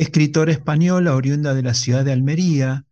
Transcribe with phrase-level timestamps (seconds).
[0.00, 2.86] escritora española oriunda de la ciudad de Almería,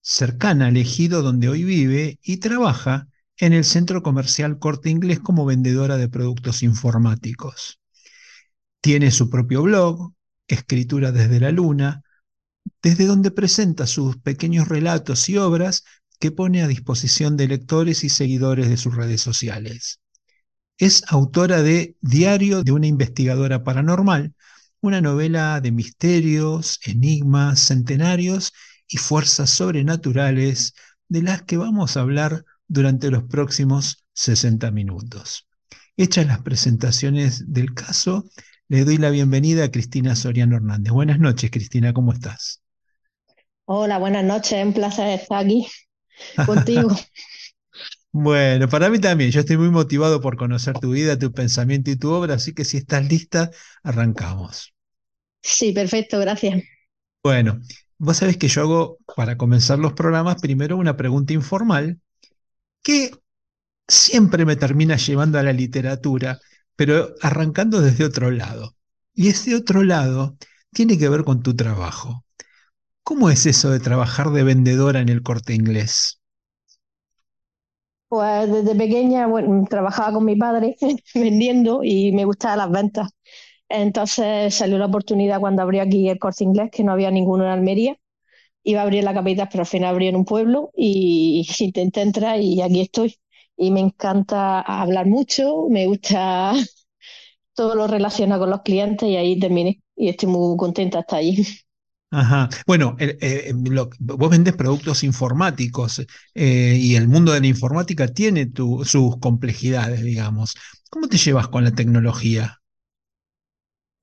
[0.00, 5.44] cercana al ejido donde hoy vive y trabaja en el centro comercial Corte Inglés como
[5.44, 7.78] vendedora de productos informáticos.
[8.80, 10.14] Tiene su propio blog,
[10.48, 12.02] Escritura desde la Luna,
[12.82, 15.84] desde donde presenta sus pequeños relatos y obras
[16.18, 20.00] que pone a disposición de lectores y seguidores de sus redes sociales.
[20.76, 24.34] Es autora de Diario de una investigadora paranormal,
[24.82, 28.52] una novela de misterios, enigmas, centenarios
[28.88, 30.74] y fuerzas sobrenaturales
[31.08, 35.46] de las que vamos a hablar durante los próximos 60 minutos.
[35.96, 38.24] Hechas las presentaciones del caso,
[38.66, 40.92] le doy la bienvenida a Cristina Soriano Hernández.
[40.92, 42.60] Buenas noches, Cristina, ¿cómo estás?
[43.66, 45.64] Hola, buenas noches, un placer estar aquí
[46.44, 46.90] contigo.
[48.10, 51.96] bueno, para mí también, yo estoy muy motivado por conocer tu vida, tu pensamiento y
[51.96, 53.50] tu obra, así que si estás lista,
[53.84, 54.71] arrancamos.
[55.42, 56.62] Sí, perfecto, gracias.
[57.22, 57.60] Bueno,
[57.98, 62.00] vos sabés que yo hago para comenzar los programas primero una pregunta informal
[62.82, 63.12] que
[63.88, 66.40] siempre me termina llevando a la literatura,
[66.76, 68.76] pero arrancando desde otro lado.
[69.14, 70.36] Y ese otro lado
[70.72, 72.24] tiene que ver con tu trabajo.
[73.04, 76.20] ¿Cómo es eso de trabajar de vendedora en el corte inglés?
[78.08, 80.76] Pues desde pequeña bueno, trabajaba con mi padre
[81.14, 83.08] vendiendo y me gustaban las ventas.
[83.72, 87.50] Entonces salió la oportunidad cuando abrió aquí el corte inglés, que no había ninguno en
[87.50, 87.98] Almería.
[88.64, 92.40] Iba a abrir la capital, pero al final abrió en un pueblo y intenté entrar
[92.40, 93.16] y aquí estoy.
[93.56, 96.52] Y me encanta hablar mucho, me gusta
[97.54, 99.82] todo lo relacionado con los clientes y ahí terminé.
[99.96, 101.46] Y estoy muy contenta hasta allí.
[102.10, 102.50] Ajá.
[102.66, 106.02] Bueno, eh, vos vendes productos informáticos
[106.34, 108.50] eh, y el mundo de la informática tiene
[108.84, 110.54] sus complejidades, digamos.
[110.90, 112.61] ¿Cómo te llevas con la tecnología?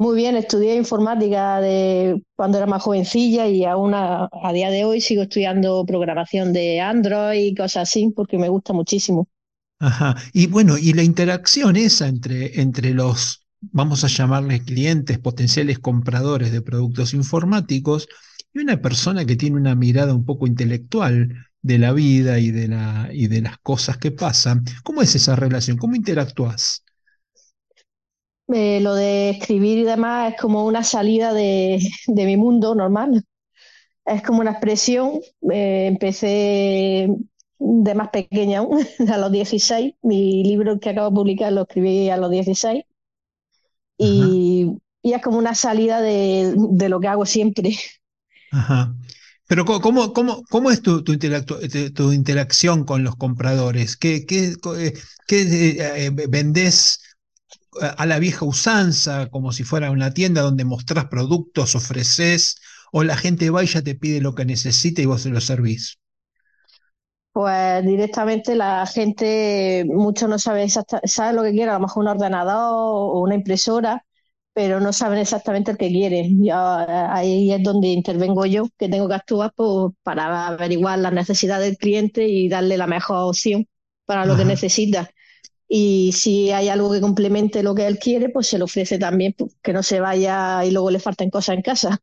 [0.01, 5.01] Muy bien, estudié informática de cuando era más jovencilla y aún a, día de hoy
[5.01, 9.27] sigo estudiando programación de Android y cosas así porque me gusta muchísimo.
[9.77, 10.15] Ajá.
[10.31, 16.53] Y bueno, y la interacción esa entre, entre los, vamos a llamarles clientes, potenciales compradores
[16.53, 18.07] de productos informáticos
[18.53, 22.69] y una persona que tiene una mirada un poco intelectual de la vida y de,
[22.69, 24.63] la, y de las cosas que pasan.
[24.85, 25.75] ¿Cómo es esa relación?
[25.75, 26.85] ¿Cómo interactúas?
[28.51, 33.23] Eh, lo de escribir y demás es como una salida de, mi mundo normal.
[34.05, 35.19] Es como una expresión.
[35.51, 37.09] Eh, empecé
[37.59, 39.93] de más pequeña aún, a los 16.
[40.01, 42.83] Mi libro que acabo de publicar lo escribí a los 16.
[43.97, 46.55] Y, es como una salida de,
[46.89, 47.75] lo que hago siempre.
[48.51, 48.95] Ajá.
[49.47, 53.97] Pero ¿cómo, cómo, cómo es tu, tu, tu, interacción con los compradores?
[53.97, 54.53] ¿Qué, qué,
[55.27, 56.99] qué eh, vendés?
[57.81, 62.59] A la vieja usanza, como si fuera una tienda donde mostrás productos, ofreces,
[62.91, 65.41] o la gente va y ya te pide lo que necesita y vos se lo
[65.41, 65.99] servís?
[67.31, 72.09] Pues directamente la gente, mucho no sabe, sabe lo que quiere, a lo mejor un
[72.09, 74.03] ordenador o una impresora,
[74.51, 76.39] pero no saben exactamente el que quieren.
[76.51, 81.77] ahí es donde intervengo yo, que tengo que actuar pues, para averiguar las necesidades del
[81.77, 83.67] cliente y darle la mejor opción
[84.05, 85.09] para lo que necesita
[85.69, 89.35] y si hay algo que complemente lo que él quiere, pues se le ofrece también,
[89.37, 91.99] pues, que no se vaya y luego le falten cosas en casa.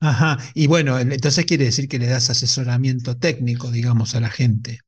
[0.00, 4.80] Ajá, y bueno, entonces quiere decir que le das asesoramiento técnico, digamos, a la gente.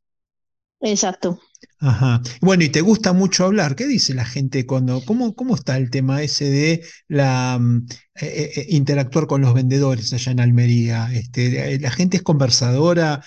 [0.80, 1.40] Exacto.
[1.80, 2.22] Ajá.
[2.40, 3.74] Bueno, y te gusta mucho hablar.
[3.74, 7.86] ¿Qué dice la gente cuando, cómo, cómo está el tema ese de la mm,
[8.16, 11.08] eh, eh, eh, interactuar con los vendedores allá en Almería?
[11.12, 13.24] Este, la gente es conversadora,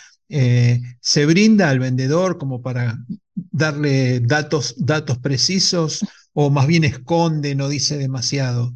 [1.00, 2.98] se brinda al vendedor como para
[3.36, 8.74] darle datos, datos precisos o más bien esconde, no dice demasiado?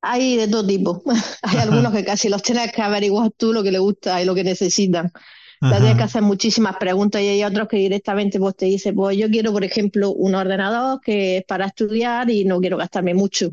[0.00, 1.02] Hay de todo tipo.
[1.42, 4.34] Hay algunos que casi los tienes que averiguar tú lo que les gusta y lo
[4.34, 5.12] que necesitan.
[5.60, 9.16] Le tienes que hacer muchísimas preguntas y hay otros que directamente pues, te dicen, pues
[9.16, 13.50] yo quiero, por ejemplo, un ordenador que es para estudiar y no quiero gastarme mucho.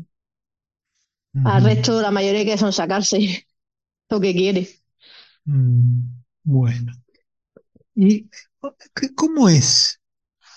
[1.44, 3.46] Al resto, la mayoría que son sacarse
[4.10, 4.68] lo que quiere.
[5.46, 6.15] Mm,
[6.46, 6.92] bueno.
[7.94, 8.28] ¿Y
[8.94, 10.00] qué- cómo es?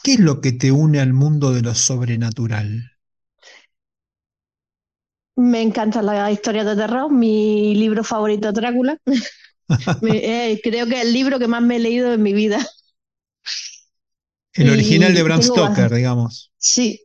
[0.04, 2.92] ¿Qué es lo que te une al mundo de lo sobrenatural?
[5.38, 7.12] Me encantan las historias de terror.
[7.12, 8.98] Mi libro favorito es Drácula.
[10.02, 12.60] Me- eh, creo que es el libro que más me he leído en mi vida.
[14.54, 16.52] El original de Bram Stoker, digamos.
[16.58, 17.02] sí,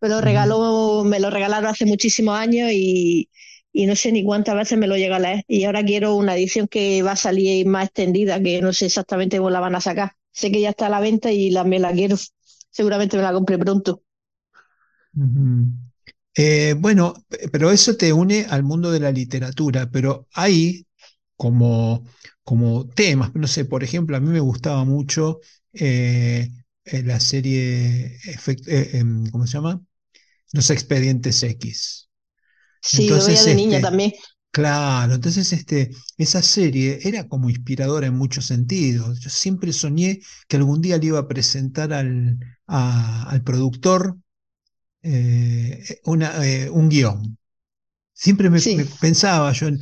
[0.00, 3.30] me lo Ujú, regaló, me lo regalaron hace muchísimos años y,
[3.72, 5.44] y no sé ni cuántas veces me lo llega a leer.
[5.48, 9.38] Y ahora quiero una edición que va a salir más extendida, que no sé exactamente
[9.38, 10.12] cómo la van a sacar.
[10.32, 12.16] Sé que ya está a la venta y la, me la quiero.
[12.70, 14.02] Seguramente me la compré pronto.
[16.34, 20.86] Eh, bueno, pe- pero eso te une al mundo de la literatura, pero hay
[21.36, 22.04] como,
[22.44, 25.40] como temas, no sé, por ejemplo, a mí me gustaba mucho
[25.74, 26.50] eh,
[26.84, 28.18] eh, la serie,
[28.66, 29.82] em, ¿cómo se llama?
[30.52, 32.10] Los Expedientes X.
[32.82, 34.12] Sí, lo veía de niña este, también.
[34.50, 39.20] claro, entonces este, esa serie era como inspiradora en muchos sentidos.
[39.20, 44.18] Yo siempre soñé que algún día le iba a presentar al, a- al productor
[45.02, 47.38] eh, una, eh, un guion.
[48.14, 48.60] Siempre me,
[49.00, 49.80] pensaba yo en,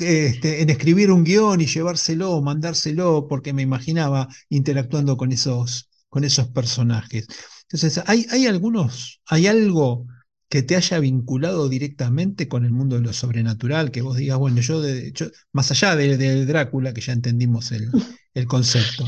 [0.00, 6.24] este, en escribir un guion y llevárselo, mandárselo, porque me imaginaba interactuando con esos, con
[6.24, 7.26] esos personajes.
[7.62, 10.06] Entonces, ¿hay, hay algunos, hay algo
[10.52, 14.60] que te haya vinculado directamente con el mundo de lo sobrenatural, que vos digas, bueno,
[14.62, 17.90] yo, de, yo- más allá de, de Drácula, que ya entendimos el,
[18.34, 19.06] el concepto.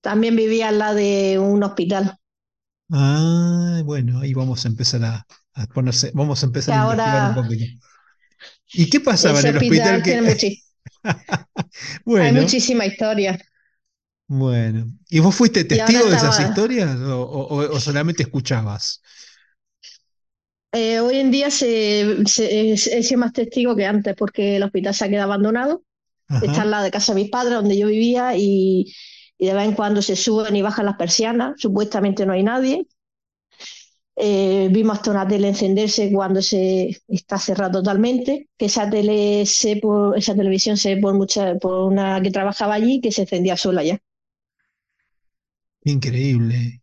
[0.00, 2.18] También vivía al lado de un hospital.
[2.90, 7.32] Ah, bueno, ahí vamos a empezar a, a ponerse, vamos a empezar a investigar un
[7.32, 7.66] ahora poquito.
[8.72, 10.18] ¿Y qué pasaba en el hospital que...
[12.18, 13.38] hay muchísima historia.
[14.26, 14.86] bueno.
[15.08, 19.02] ¿Y vos fuiste ahora testigo de esas estaba, historias o, o- o solamente escuchabas?
[20.72, 25.04] Eh, hoy en día se, se- es, más testigo que antes porque el hospital se
[25.04, 25.84] ha quedado abandonado.
[26.40, 28.92] Está en la de casa de mis padres, donde yo vivía, y,
[29.38, 31.54] y de vez en cuando se suben y bajan las persianas.
[31.60, 32.86] Supuestamente no hay nadie.
[34.20, 39.76] Eh, vimos hasta una tele encenderse cuando se está cerrada totalmente, que esa tele sé
[39.76, 43.84] por, esa televisión sé por mucha, por una que trabajaba allí que se encendía sola
[43.84, 43.98] ya.
[45.84, 46.80] Increíble.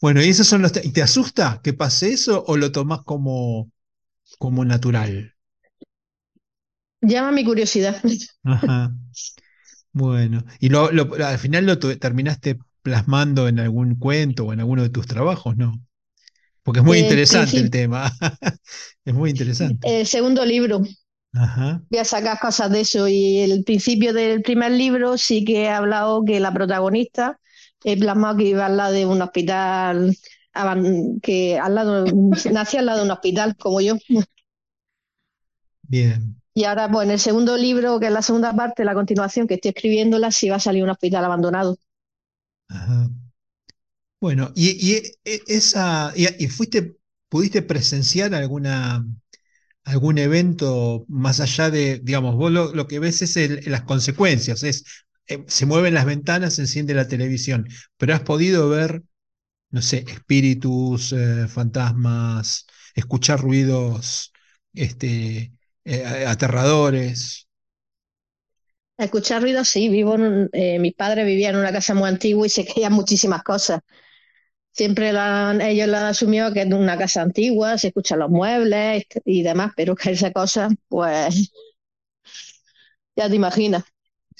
[0.00, 0.72] Bueno, ¿y esos son los...
[0.72, 3.70] te- ¿y te asusta que pase eso o lo tomás como,
[4.38, 5.34] como natural?
[7.02, 8.00] Llama mi curiosidad.
[8.44, 8.92] Ajá.
[9.92, 10.44] Bueno.
[10.60, 14.90] ¿Y lo, lo- al final lo terminaste plasmando en algún cuento o en alguno de
[14.90, 15.72] tus trabajos, no?
[16.62, 18.12] Porque es muy El interesante el tema.
[19.04, 19.98] Es muy interesante.
[19.98, 20.80] el segundo libro,
[21.32, 21.80] Ajá.
[21.90, 23.08] voy a sacar cosas de eso.
[23.08, 27.38] Y el principio del primer libro sí que he hablado que la protagonista
[27.84, 30.16] he plasmado que iba al lado de un hospital,
[31.22, 32.04] que al lado,
[32.52, 33.94] nació al lado de un hospital, como yo.
[35.82, 36.40] Bien.
[36.52, 39.54] Y ahora, pues en el segundo libro, que es la segunda parte, la continuación que
[39.54, 41.78] estoy escribiéndola, sí va a salir un hospital abandonado.
[42.68, 43.08] Ajá.
[44.20, 46.96] Bueno, y, y e- esa, y, y fuiste,
[47.28, 49.06] pudiste presenciar alguna,
[49.84, 54.62] algún evento más allá de, digamos, vos lo, lo que ves es el- las consecuencias,
[54.64, 54.84] es,
[55.28, 59.02] eh, se mueven las ventanas, se enciende la televisión, pero has podido ver,
[59.70, 64.32] no sé, espíritus, eh, fantasmas, escuchar ruidos,
[64.74, 65.52] este,
[65.84, 67.48] eh, aterradores.
[68.96, 72.50] Escuchar ruidos, sí, vivo en un- mis padres vivían en una casa muy antigua y
[72.50, 73.80] se caían muchísimas cosas.
[74.72, 75.12] Siempre
[75.62, 76.14] ellos la han
[76.54, 80.70] que es una casa antigua, se escuchan los muebles y demás, pero que esa cosa,
[80.88, 81.52] pues
[83.16, 83.84] ya te imaginas.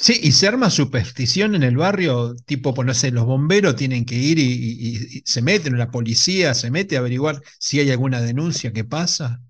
[0.00, 4.04] Sí, y se arma superstición en el barrio, tipo, pues no sé, los bomberos tienen
[4.04, 8.72] que ir y, se meten, la policía se mete a averiguar si hay alguna denuncia
[8.72, 9.40] que pasa.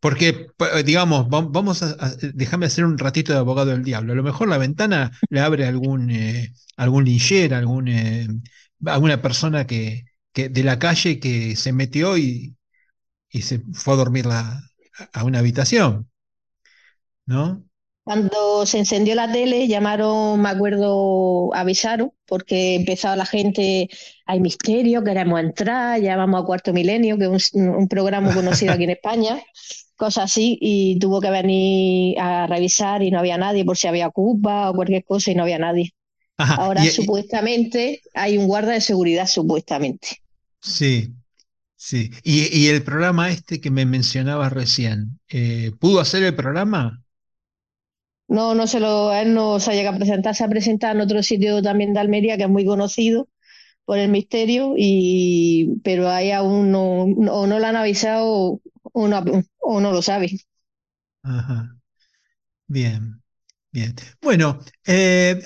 [0.00, 4.12] Porque, pa- digamos, va- vamos a, a- déjame hacer un ratito de abogado del diablo.
[4.14, 6.52] A lo mejor la ventana le abre algún, eh,
[7.56, 8.28] algún eh,
[8.86, 10.06] alguna persona que,
[10.50, 12.56] de la calle que se metió y,
[13.30, 14.26] y se fue a dormir
[15.12, 16.08] a una habitación,
[17.26, 17.64] ¿no?
[18.04, 23.88] Cuando se encendió la tele, llamaron, me acuerdo, avisaron, porque empezaba la gente,
[24.26, 28.72] hay misterio, queremos entrar, ya vamos a Cuarto Milenio, que es un, un programa conocido
[28.74, 29.40] aquí en España,
[29.96, 34.10] cosas así, y tuvo que venir a revisar y no había nadie por si había
[34.10, 35.92] culpa o cualquier cosa y no había nadie.
[36.36, 40.08] Ajá, Ahora y, y- supuestamente hay un guarda de seguridad, supuestamente.
[40.60, 41.14] sí.
[41.76, 42.12] Sí.
[42.24, 47.01] Y, y el programa este que me mencionabas recién, eh, ¿pudo hacer el programa?
[48.32, 51.00] No, no se lo, él no se ha llegado a presentar, se ha presentado en
[51.02, 53.28] otro sitio también de Almería que es muy conocido
[53.84, 59.08] por el misterio, y, pero ahí aún no, no, o no le han avisado o
[59.08, 59.24] no,
[59.60, 60.30] o no lo sabe.
[61.22, 61.76] Ajá.
[62.66, 63.22] Bien,
[63.72, 63.94] bien.
[64.22, 65.42] Bueno, eh,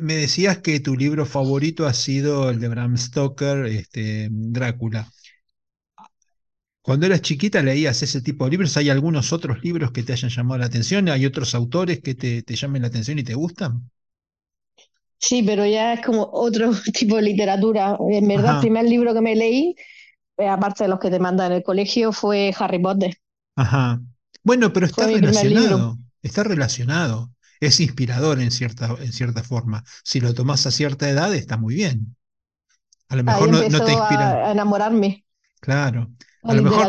[0.00, 5.10] me decías que tu libro favorito ha sido el de Bram Stoker, este, Drácula.
[6.82, 8.76] Cuando eras chiquita leías ese tipo de libros.
[8.76, 11.08] ¿Hay algunos otros libros que te hayan llamado la atención?
[11.08, 13.90] ¿Hay otros autores que te, te llamen la atención y te gustan?
[15.18, 17.96] Sí, pero ya es como otro tipo de literatura.
[18.10, 19.74] En verdad, el primer libro que me leí,
[20.38, 23.16] eh, aparte de los que te mandan en el colegio, fue Harry Potter.
[23.56, 24.00] ajá.
[24.42, 27.32] Bueno, pero está relacionado, está relacionado.
[27.60, 29.84] Es inspirador en cierta, en cierta forma.
[30.04, 32.16] Si lo tomás a cierta edad, está muy bien.
[33.08, 35.24] A lo Ahí mejor no, no te inspira, a, a enamorarme
[35.60, 36.10] claro.
[36.42, 36.86] A lo mejor.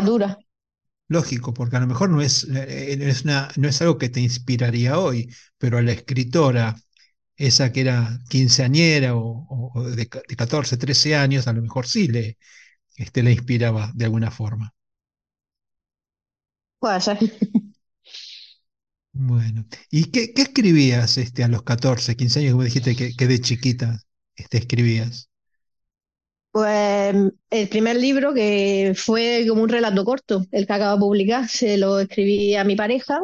[1.08, 4.20] Lógico, porque a lo mejor no es, eh, es una- no es algo que te
[4.20, 5.28] inspiraría hoy,
[5.58, 6.76] pero a la escritora,
[7.36, 9.96] esa que era quinceañera o, de,
[10.28, 12.38] de 14, 13 años, a lo mejor sí le,
[12.96, 14.74] este, le inspiraba de alguna forma.
[16.78, 17.18] Puede ser.
[19.14, 23.26] Bueno, ¿y qué, qué escribías este, a los 14, 15 años, como dijiste que, que
[23.26, 24.00] de chiquita
[24.36, 25.30] este, escribías?
[26.52, 27.14] Pues
[27.50, 31.78] el primer libro que fue como un relato corto, el que acabo de publicar, se
[31.78, 33.22] lo escribí a mi pareja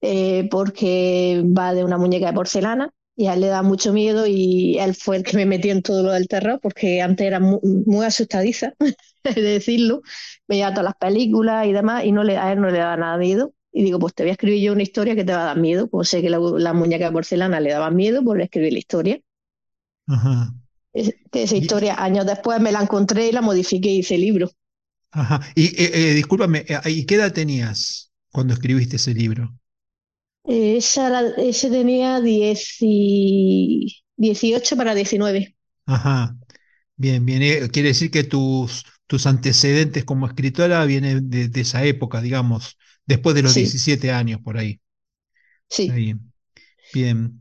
[0.00, 4.26] eh, porque va de una muñeca de porcelana y a él le da mucho miedo
[4.26, 7.40] y él fue el que me metió en todo lo del terror porque antes era
[7.40, 8.72] muy, muy asustadiza,
[9.24, 10.02] de decirlo,
[10.48, 13.18] veía todas las películas y demás y no le, a él no le daba nada
[13.18, 13.54] miedo.
[13.72, 15.58] Y digo, pues te voy a escribir yo una historia que te va a dar
[15.58, 15.86] miedo.
[15.88, 18.78] Pues sé que la, la muñeca de porcelana le daba miedo, pues le escribí la
[18.80, 19.20] historia.
[20.06, 20.52] Ajá.
[20.92, 24.50] Esa Y, historia años después me la encontré y la modifiqué y hice libro.
[25.12, 25.40] ajá.
[25.54, 29.54] Y eh, eh, discúlpame, eh, ¿y qué edad tenías cuando escribiste ese libro?
[30.44, 35.56] Esa era- ese tenía 10 y 18 para 19.
[35.86, 36.36] Ajá.
[36.96, 37.42] Bien, bien.
[37.42, 42.78] eh, quiere decir que tus, tus antecedentes como escritora vienen de, de esa época, digamos,
[43.06, 44.80] después de los Sí, 17 años, por ahí.
[45.68, 46.02] Sí.
[46.04, 46.32] bien.
[46.92, 47.39] Bien.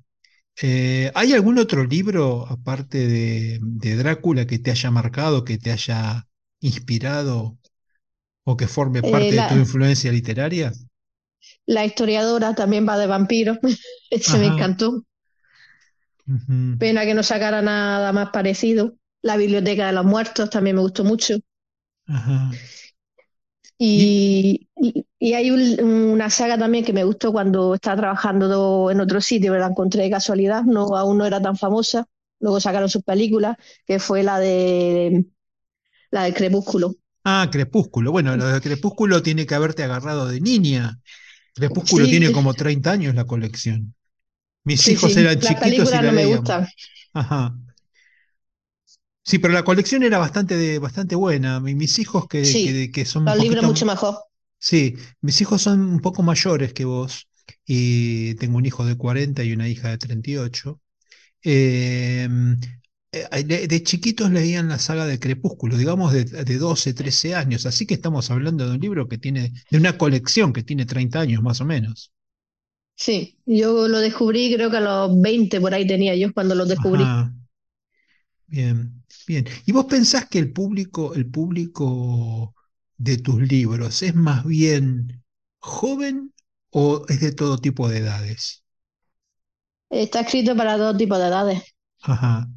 [0.62, 5.72] Eh, ¿hay algún otro libro, aparte de, de Drácula, que te haya marcado, que te
[5.72, 6.28] haya
[6.60, 7.58] inspirado
[8.46, 10.74] o que forme Eh, parte de tu influencia literaria?
[11.68, 13.60] la historiadora también va de vampiros.
[14.10, 15.06] Ese me encantó.
[16.82, 18.96] Pena que no sacara nada más parecido.
[19.22, 21.36] La Biblioteca de los Muertos también me gustó mucho.
[22.08, 22.60] ajá.
[23.96, 24.16] Y,
[24.78, 29.22] Y, y, hay un- una saga también que me gustó cuando estaba trabajando en otro
[29.22, 32.06] sitio, me la encontré de casualidad, no, aún no era tan famosa.
[32.40, 35.26] Luego sacaron sus películas, que fue la de
[36.12, 36.96] la del Crepúsculo.
[37.24, 38.12] ah, Crepúsculo.
[38.12, 41.00] Bueno, lo de Crepúsculo tiene que haberte agarrado de niña.
[41.56, 43.96] Crepúsculo Sí, tiene como 30 años la colección.
[44.64, 45.16] Mis sí, hijos sí.
[45.18, 46.68] eran Las chiquitos y la no me gustan.
[47.14, 47.56] Ajá.
[49.24, 51.60] Sí, pero la colección era bastante, de- bastante buena.
[51.60, 54.16] Mi- Mis hijos que, Sí, que, que son los libros mucho mejor.
[54.60, 57.30] Sí, mis hijos son un poco mayores que vos
[57.66, 60.82] y tengo un hijo de 40 y una hija de 38.
[61.44, 62.28] Eh,
[63.12, 67.66] eh, de, de chiquitos leían la saga de Crepúsculo, digamos de, de 12, 13 años,
[67.66, 71.22] así que estamos hablando de un libro que tiene, de una colección que tiene 30
[71.22, 72.12] años más o menos.
[72.96, 76.68] Sí, yo lo descubrí, creo que a los 20 por ahí tenía yo cuando los
[76.68, 77.12] descubrí.
[77.12, 77.32] Ajá.
[78.48, 79.46] Bien, bien.
[79.66, 82.56] ¿Y vos pensás que el público, el público
[83.00, 85.24] de tus libros es más bien
[85.60, 86.34] joven
[86.72, 88.64] o es de todo tipo de edades?
[89.92, 91.64] Está escrito para todo tipo de edades.
[92.02, 92.50] Ajá,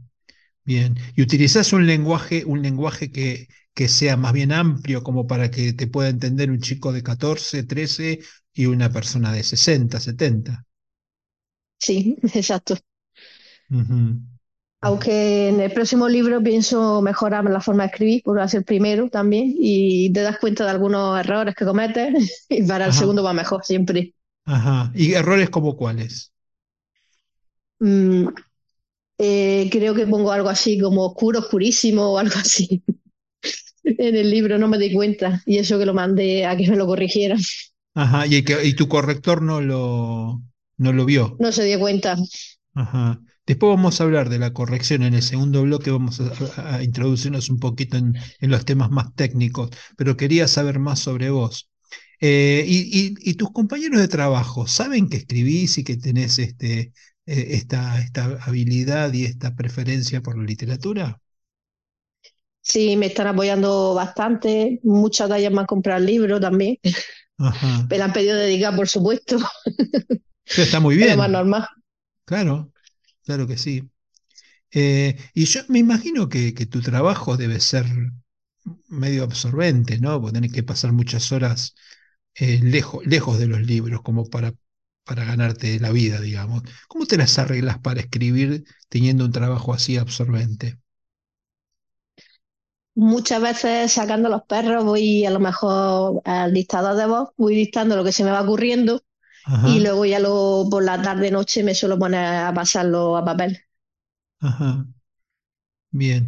[0.64, 0.96] bien.
[1.16, 5.72] ¿Y utilizás un lenguaje, un lenguaje que, que sea más bien amplio como para que
[5.74, 8.20] te pueda entender un chico de 14, 13
[8.54, 10.66] y una persona de 60, 70?
[11.78, 12.76] Sí, exacto.
[13.70, 14.22] Ujú.
[14.82, 18.58] Aunque en el próximo libro pienso mejorar la forma de escribir, porque va a ser
[18.58, 22.92] el primero también, y te das cuenta de algunos errores que cometes, y para el
[22.92, 24.14] segundo va mejor siempre.
[24.44, 24.92] ajá.
[24.94, 26.32] ¿Y errores como cuáles?
[27.80, 28.28] Mm,
[29.18, 32.84] eh, creo que pongo algo así como oscuro, oscurísimo o algo así.
[33.84, 36.76] En el libro no me di cuenta, y eso que lo mandé a que me
[36.76, 37.38] lo corrigieran.
[37.94, 40.40] Ajá, y, que, y tu corrector no lo,
[40.76, 41.36] no lo vio.
[41.38, 42.16] No se dio cuenta.
[42.74, 43.20] Ajá.
[43.46, 45.02] Después vamos a hablar de la corrección.
[45.02, 46.20] En el segundo bloque vamos
[46.58, 51.30] a, introducirnos un poquito en, en los temas más técnicos, pero quería saber más sobre
[51.30, 51.68] vos.
[52.20, 56.92] Eh, y, y- y tus compañeros de trabajo saben que escribís y que tenés este,
[57.26, 61.20] eh, esta, esta habilidad y esta preferencia por la literatura?
[62.60, 64.80] Sí, me están apoyando bastante.
[64.84, 66.78] Muchas de ellas me han comprado el libro también.
[67.38, 67.90] Ajá.
[67.90, 69.38] Me la han pedido dedicar, por supuesto.
[70.52, 71.18] Pero está muy bien.
[71.18, 71.66] más normal.
[72.26, 72.71] Claro,
[73.24, 73.90] claro que sí.
[74.72, 77.86] Eh, y yo me imagino que, tu trabajo debe ser
[78.88, 80.20] medio absorbente, ¿no?
[80.20, 81.74] Porque tenés que pasar muchas horas
[82.34, 84.54] eh, lejos, lejos de los libros, como para,
[85.04, 86.62] para ganarte la vida, digamos.
[86.88, 90.78] ¿Cómo te las arreglas para escribir teniendo un trabajo así absorbente?
[92.94, 97.96] Muchas veces sacando los perros voy a lo mejor al dictador de voz, voy dictando
[97.96, 99.02] lo que se me va ocurriendo
[99.60, 103.60] y luego ya lo, por la tarde noche me suelo poner a pasarlo a papel.
[104.40, 104.86] ajá,
[105.90, 106.26] bien.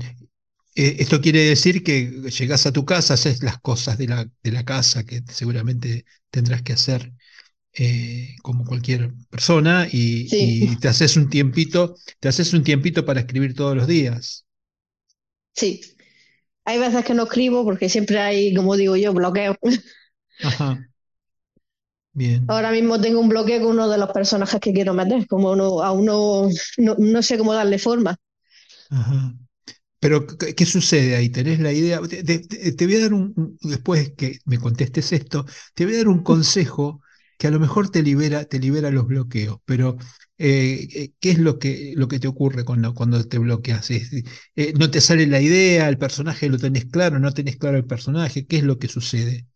[0.77, 4.53] Eh, esto quiere decir que llegás a tu casa, haces las cosas de la, de
[4.53, 7.13] la casa que seguramente tendrás que hacer
[7.75, 13.07] eh, como cualquier persona y, Sí, y te haces un tiempito, te haces un tiempito
[13.07, 14.47] para escribir todos los días.
[15.53, 15.81] sí.
[16.67, 19.57] Hay veces que no escribo porque siempre hay, como digo yo, bloqueo.
[20.43, 20.85] Ajá,
[22.15, 22.53] bien.
[22.53, 25.83] Ahora mismo tengo un bloqueo con uno de los personajes que quiero meter, como no,
[25.83, 28.17] aún no, no, no sé cómo darle forma.
[28.91, 29.35] Ajá.
[30.01, 31.31] Pero, ¿qué, qué sucede ahí?
[31.31, 32.01] ¿Tenés la idea?
[32.03, 35.95] Te, te- te- te voy a dar un, después que me contestes esto, te voy
[35.97, 37.03] a dar un consejo
[37.39, 39.97] que a lo mejor te libera, te libera los bloqueos, pero
[40.39, 43.91] eh, eh, ¿qué es lo que, lo que te ocurre cuando, cuando te bloqueas?
[44.57, 47.87] Eh, ¿no te sale la idea, el personaje lo tenés claro, no tenés claro el
[47.87, 48.47] personaje?
[48.47, 49.47] ¿Qué es lo que sucede?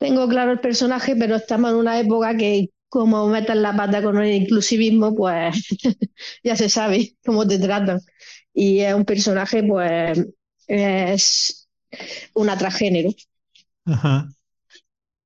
[0.00, 4.18] Tengo claro el personaje, pero estamos en una época que como metan la pata con
[4.18, 5.56] el inclusivismo, pues
[6.44, 8.00] ya se sabe cómo te tratan.
[8.54, 10.26] Y es un personaje, pues,
[10.68, 11.68] es
[12.34, 13.10] una transgénero.
[13.84, 14.32] Ajá,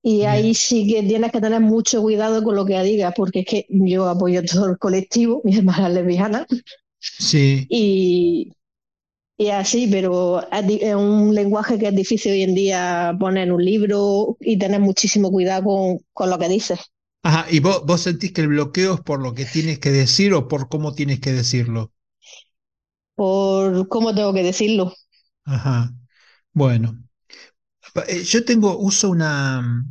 [0.03, 0.55] Y ahí bien.
[0.55, 4.09] sí que tienes que tener mucho cuidado con lo que digas, porque es que yo
[4.09, 6.47] apoyo todo el colectivo, mi hermana es lesbiana,
[7.01, 7.69] Sí.
[7.69, 8.53] y,
[9.37, 13.65] y así, pero es, un lenguaje que es difícil hoy en día poner en un
[13.65, 16.81] libro y tener muchísimo cuidado con, con lo que dices,
[17.23, 20.35] Ajá, ¿y vos, vos sentís que el bloqueo es por lo que tienes que decir
[20.35, 21.91] o por cómo tienes que decirlo?
[23.15, 24.93] por cómo tengo que decirlo.
[25.45, 25.95] Ajá.
[26.53, 27.03] Bueno,
[28.09, 29.85] eh, yo tengo, uso una,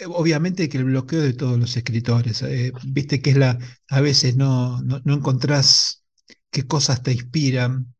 [0.00, 4.00] eh, obviamente que el bloqueo de todos los escritores, eh, viste que es la, a
[4.00, 6.04] veces no, no, no encontrás
[6.50, 7.94] qué cosas te inspiran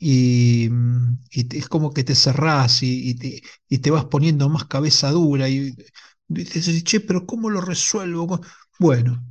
[0.00, 5.10] y, mm, es como que te cerrás y, te, y te vas poniendo más cabeza
[5.10, 5.74] dura y
[6.28, 8.26] dices, che, pero ¿cómo lo resuelvo?
[8.28, 8.42] ¿Cómo-?".
[8.78, 9.24] Bueno,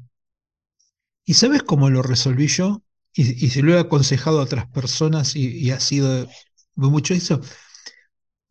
[1.26, 2.84] ¿y sabes cómo lo resolví yo?
[3.14, 6.28] Y, se lo he aconsejado a otras personas y, ha sido
[6.76, 7.42] mucho eso.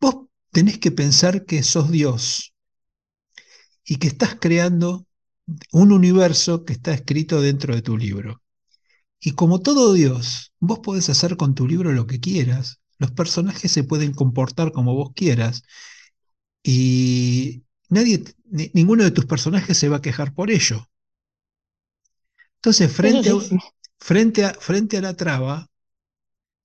[0.01, 0.15] Vos
[0.53, 2.55] tenés que pensar que sos Dios
[3.85, 5.07] y que estás creando
[5.73, 8.43] un universo que está escrito dentro de tu libro.
[9.21, 12.81] Y como todo Dios, vos podés hacer con tu libro lo que quieras.
[12.99, 15.65] Los personajes se pueden comportar como vos quieras
[16.63, 20.87] y nadie, ni- ninguno de tus personajes se va a quejar por ello.
[22.57, 23.35] Entonces, frente a,
[24.01, 25.69] frente a, frente a la traba,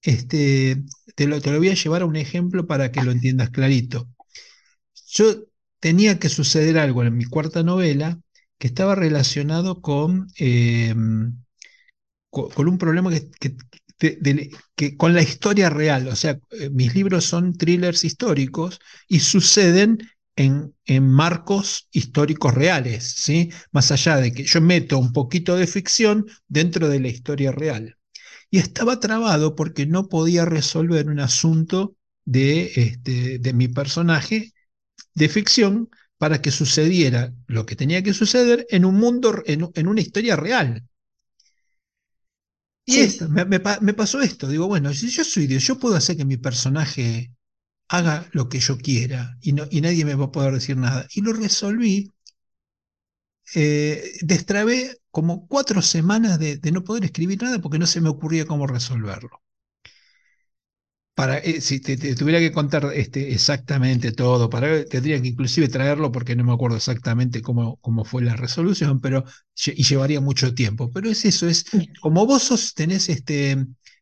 [0.02, 0.84] este,
[1.16, 4.10] te lo, te lo voy a llevar a un ejemplo para que lo entiendas clarito.
[5.08, 5.44] Yo
[5.80, 8.20] tenía que suceder algo en mi cuarta novela
[8.58, 10.94] que estaba relacionado con, eh,
[12.32, 13.30] co- con, un problema que,
[14.76, 16.08] que- con la historia real.
[16.08, 20.00] O sea, eh, mis libros son thrillers históricos y suceden
[20.36, 23.52] en, en marcos históricos reales, ¿sí?
[23.72, 27.98] Más allá de que yo meto un poquito de ficción dentro de la historia real.
[28.52, 34.54] Y estaba trabado porque no podía resolver un asunto de, este, de mi personaje
[35.16, 39.88] de ficción para que sucediera lo que tenía que suceder en un mundo, en, en
[39.88, 40.84] una historia real.
[42.86, 46.18] Y esto, me, me pasó esto, digo, bueno, si yo soy Dios, yo puedo hacer
[46.18, 47.34] que mi personaje
[47.90, 51.08] haga lo que yo quiera y, no, y nadie me va a poder decir nada.
[51.14, 52.12] Y lo resolví,
[53.56, 58.10] eh, destrabé como cuatro semanas de, de no poder escribir nada porque no se me
[58.10, 59.42] ocurría cómo resolverlo.
[61.14, 65.68] Para, eh, si te, te tuviera que contar este, exactamente todo, para, tendría que inclusive
[65.68, 69.24] traerlo porque no me acuerdo exactamente cómo, cómo fue la resolución, pero
[69.68, 70.90] y llevaría mucho tiempo.
[70.92, 71.66] Pero es eso, es
[72.02, 73.52] como vos sos, tenés este,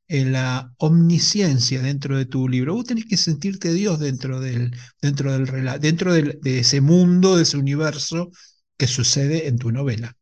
[0.08, 5.34] eh, la omnisciencia dentro de tu libro, vos tenés que sentirte Dios dentro del, dentro
[5.34, 8.32] del dentro del- de ese mundo, de ese universo
[8.78, 10.15] que sucede en tu novela.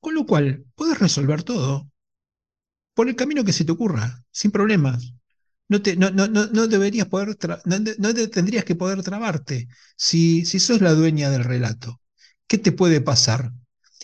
[0.00, 1.88] Con lo cual, puedes resolver todo
[2.94, 5.12] por el camino que se te ocurra, sin problemas.
[5.70, 10.80] No, te, no, no, no, deberías poder, no, tendrías que poder trabarte si, si sos
[10.82, 12.00] la dueña del relato.
[12.48, 13.52] ¿Qué te puede pasar?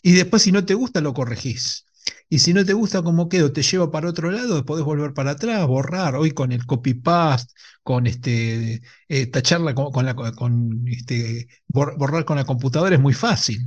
[0.02, 1.84] Y después, si no te gusta, lo corregís.
[2.28, 5.32] Y si no te gusta cómo quedó, te lleva para otro lado, podés volver para
[5.32, 6.16] atrás, borrar.
[6.16, 7.52] Hoy con el copy-paste,
[7.82, 13.58] con este, eh, tacharla con, la, con este, borrar con la computadora es muy fácil.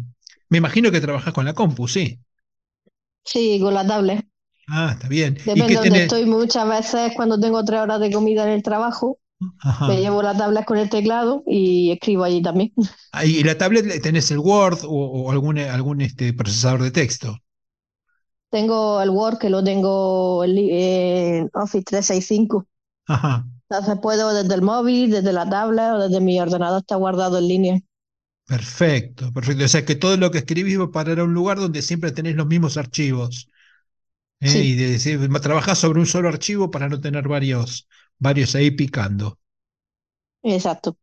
[0.49, 2.19] Me imagino que trabajas con la compu, ¿sí?
[3.23, 4.27] Sí, con la tablet.
[4.69, 5.35] Ah, está bien.
[5.35, 9.19] Depende de donde estoy muchas veces cuando tengo tres horas de comida en el trabajo,
[9.87, 12.73] me llevo la tablet con el teclado y escribo allí también.
[13.11, 17.37] Ah, ¿Y la tablet tenés el Word o, algún, algún este, procesador de texto?
[18.51, 22.67] Tengo el Word que lo tengo en Office 365.
[23.07, 23.45] Ajá.
[23.69, 27.47] Entonces puedo desde el móvil, desde la tablet o desde mi ordenador está guardado en
[27.47, 27.79] línea.
[28.45, 29.65] Perfecto, perfecto.
[29.65, 32.11] O sea que todo lo que escribís va a parar a un lugar donde siempre
[32.11, 33.47] tenés los mismos archivos.
[34.39, 34.59] ¿Eh?
[34.59, 39.39] Y de decir, trabajás sobre un solo archivo para no tener varios, varios ahí picando.
[40.43, 40.97] Exacto.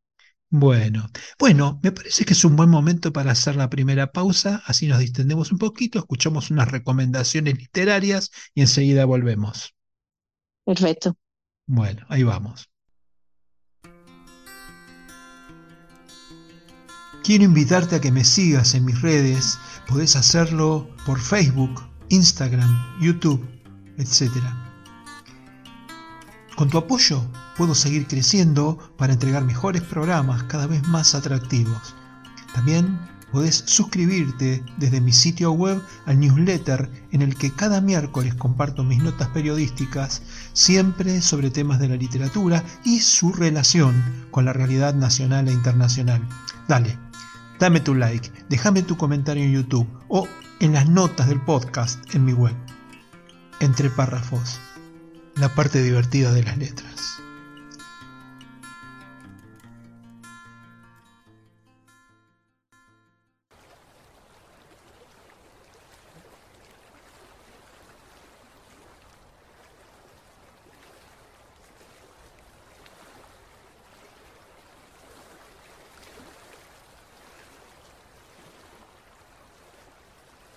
[0.49, 4.87] Bueno, bueno, me parece que es un buen momento para hacer la primera pausa, así
[4.87, 9.75] nos distendemos un poquito, escuchamos unas recomendaciones literarias y enseguida volvemos.
[10.65, 11.17] Perfecto.
[11.67, 12.71] Bueno, ahí vamos.
[17.25, 19.59] Quiero invitarte a que me sigas en mis redes.
[19.89, 23.45] Podés hacerlo por Facebook, Instagram, YouTube,
[23.99, 24.31] etc.
[26.57, 27.23] Con tu apoyo
[27.57, 31.95] puedo seguir creciendo para entregar mejores programas cada vez más atractivos.
[32.55, 32.99] También
[33.33, 39.03] podés suscribirte desde mi sitio web al newsletter en el que cada miércoles comparto mis
[39.03, 45.49] notas periodísticas, siempre sobre temas de la literatura y su relación con la realidad nacional
[45.49, 46.27] e internacional.
[46.69, 46.99] Dale,
[47.59, 50.29] Dame tu like, déjame tu comentario en YouTube o
[50.61, 52.55] en las notas del podcast en mi web.
[53.61, 54.61] Entre párrafos,
[55.35, 57.21] la parte divertida de las letras.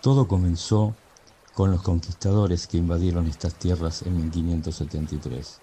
[0.02, 0.96] Todo comenzó
[1.54, 5.60] con los conquistadores que invadieron estas tierras en 1573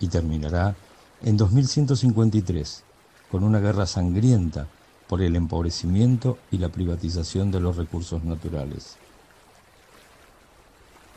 [0.00, 0.74] y terminará
[1.22, 2.82] en 2153
[3.30, 4.66] con una guerra sangrienta
[5.06, 8.96] por el empobrecimiento y la privatización de los recursos naturales.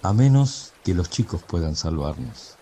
[0.04, 2.56] A menos que los chicos puedan salvarnos.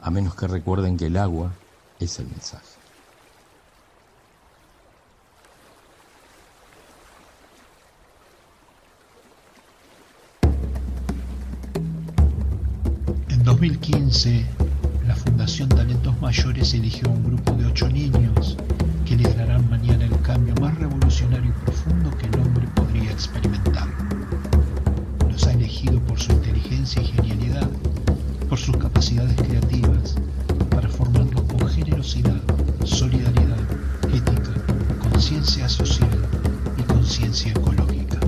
[0.00, 1.52] A menos que recuerden que el agua
[1.98, 2.79] es el mensaje.
[13.60, 14.46] 2015,
[15.06, 18.56] la Fundación Talentos Mayores eligió a un grupo de ocho niños
[19.04, 23.86] que liderarán mañana el cambio más revolucionario y profundo que el hombre podría experimentar.
[25.30, 27.68] Los ha elegido por su inteligencia y genialidad,
[28.48, 30.14] por sus capacidades creativas,
[30.70, 32.40] para formarlos con generosidad,
[32.84, 33.60] solidaridad,
[34.10, 34.54] ética,
[35.02, 36.08] conciencia social
[36.78, 38.20] y conciencia ecológica.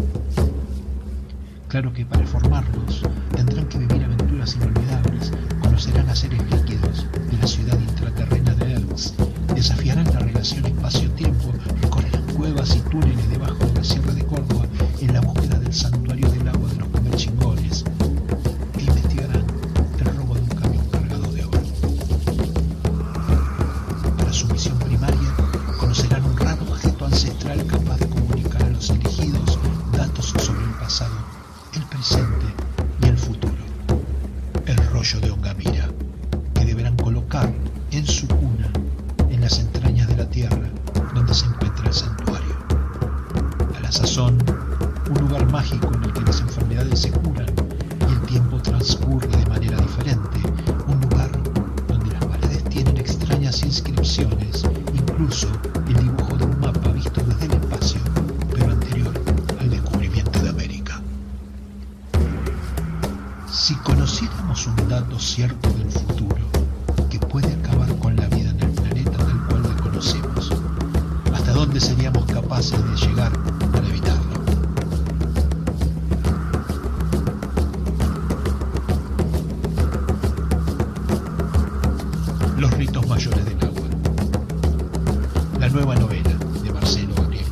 [1.68, 3.00] Claro que para formarlos
[3.34, 9.20] tendrán que vivir aventuras inolvidables, conocerán a seres líquidos de la ciudad intraterrena de Ernst,
[9.54, 14.66] desafiarán la relación espacio-tiempo, recorrerán cuevas y túneles debajo de la Sierra de Córdoba
[15.00, 16.41] en la búsqueda del santuario de
[85.72, 86.30] nueva novela
[86.62, 87.46] de Marcelo Gabriel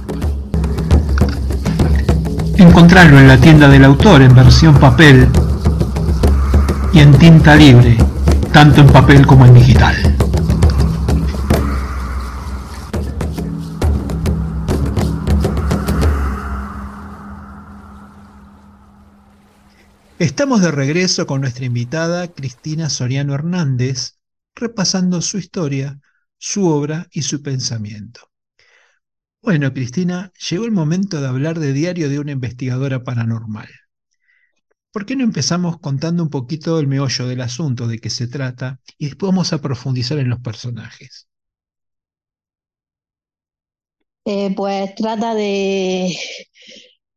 [2.59, 5.27] Encontrarlo en la tienda del autor en versión papel
[6.93, 7.97] y en tinta libre,
[8.53, 9.97] tanto en papel como en digital.
[20.19, 24.19] Estamos de regreso con nuestra invitada Cristina Soriano Hernández,
[24.55, 25.99] repasando su historia,
[26.41, 28.33] su obra y su pensamiento.
[29.43, 33.69] Bueno, Cristina, llegó el momento de hablar de Diario de una investigadora paranormal.
[34.93, 38.79] ¿Por qué no empezamos contando un poquito el meollo del asunto, de qué se trata,
[38.99, 41.29] y después vamos a profundizar en los personajes?
[44.25, 46.15] Eh, pues trata de,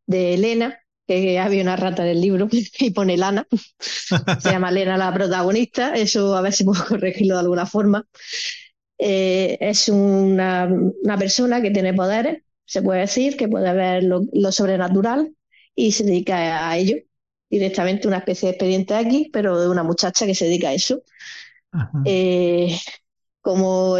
[0.05, 2.47] de Elena, que había una rata del libro
[2.79, 3.47] y pone Lana.
[4.37, 8.05] Se llama Lena la protagonista, eso a ver si puedo corregirlo de alguna forma.
[9.05, 10.65] Eh, es una,
[11.03, 15.35] una, persona que tiene poderes, se puede decir, que puede ver lo, lo, sobrenatural
[15.75, 16.95] y se dedica a ello.
[17.49, 21.03] Directamente una especie de expediente aquí, pero de una muchacha que se dedica a eso.
[22.05, 22.77] Eh,
[23.41, 23.97] como,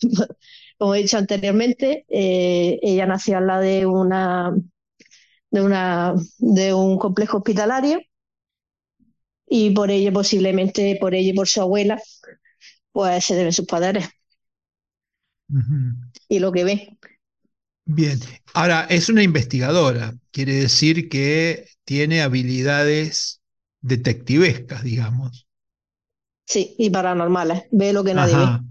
[0.78, 4.52] como he dicho anteriormente, eh, ella nació al lado de una
[5.50, 8.00] de, una, de un complejo hospitalario
[9.48, 12.02] y por ello, posiblemente por ello y por su abuela,
[12.90, 13.66] pues se deben sus
[16.28, 16.98] Y lo que ve.
[17.84, 18.20] Bien,
[18.54, 23.40] ahora es una investigadora, quiere decir que tiene habilidades
[23.80, 25.46] detectivescas, digamos.
[26.46, 28.60] Sí, y paranormales, ve lo que nadie Ajá.
[28.62, 28.70] ve.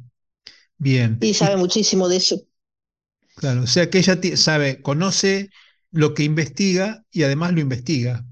[0.78, 1.18] Bien.
[1.22, 2.42] Y sabe y, muchísimo de eso.
[3.36, 5.50] Claro, o sea que ella sabe, conoce
[5.92, 8.26] lo que investiga y además lo investiga.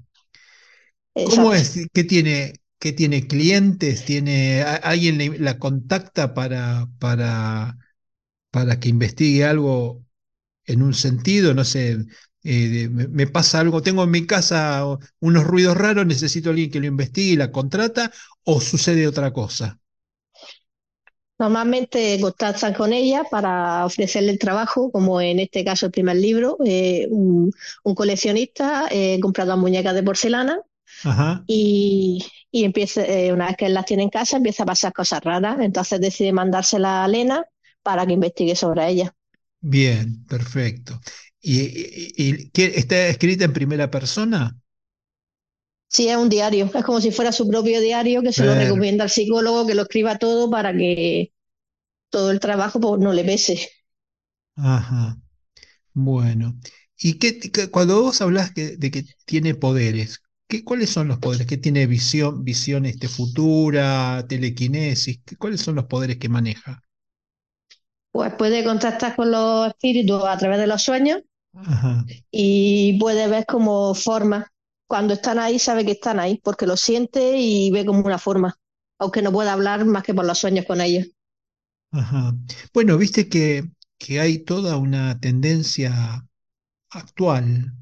[1.14, 1.36] Exacto.
[1.36, 1.78] ¿Cómo es?
[1.92, 4.04] ¿Qué tiene, qué tiene clientes?
[4.04, 7.76] ¿Tiene alguien la contacta para, para,
[8.50, 10.04] para que investigue algo
[10.66, 11.54] en un sentido?
[11.54, 11.98] No sé,
[12.44, 14.84] eh, me, me, pasa algo, tengo en mi casa
[15.20, 18.12] unos ruidos raros, necesito a alguien que lo investigue y la contrata,
[18.44, 19.78] o sucede otra cosa.
[21.38, 26.56] Normalmente contactan con ella para ofrecerle el trabajo, como en este caso el primer libro,
[26.64, 27.52] eh, un,
[27.84, 30.60] un, coleccionista eh, compra dos muñecas de porcelana
[31.04, 31.44] Ajá.
[31.46, 35.22] y, y empieza, eh, una vez que las tiene en casa empieza a pasar cosas
[35.22, 37.44] raras, entonces decide mandársela a Elena
[37.88, 39.14] para que investigue sobre ella.
[39.60, 41.00] Bien, perfecto.
[41.40, 44.56] ¿Y, y, y qué, está escrita en primera persona?
[45.88, 49.04] Sí, es un diario, es como si fuera su propio diario que se lo recomienda
[49.04, 51.32] al psicólogo que lo escriba todo para que
[52.10, 53.70] todo el trabajo pues, no le pese.
[54.56, 55.16] Ajá,
[55.94, 56.58] bueno.
[56.98, 61.18] ¿Y qué, qué- cuando vos hablas que- de que tiene poderes, ¿qué, cuáles son los
[61.20, 61.46] poderes?
[61.48, 65.20] ¿Qué tiene visión, visión este, futura, telequinesis?
[65.26, 66.82] ¿Qué- ¿Cuáles son los poderes que maneja?
[68.18, 73.46] Pues puede contactar con los espíritus a través de los sueños Ajá, y puede ver
[73.46, 74.46] como formas.
[74.86, 78.54] Cuando están ahí sabe que están ahí porque lo siente y ve como una forma,
[78.98, 81.06] aunque no pueda hablar más que por los sueños con ellos.
[81.90, 82.34] ajá.
[82.74, 83.64] Bueno, viste que,
[83.98, 86.26] que hay toda una tendencia
[86.90, 87.74] actual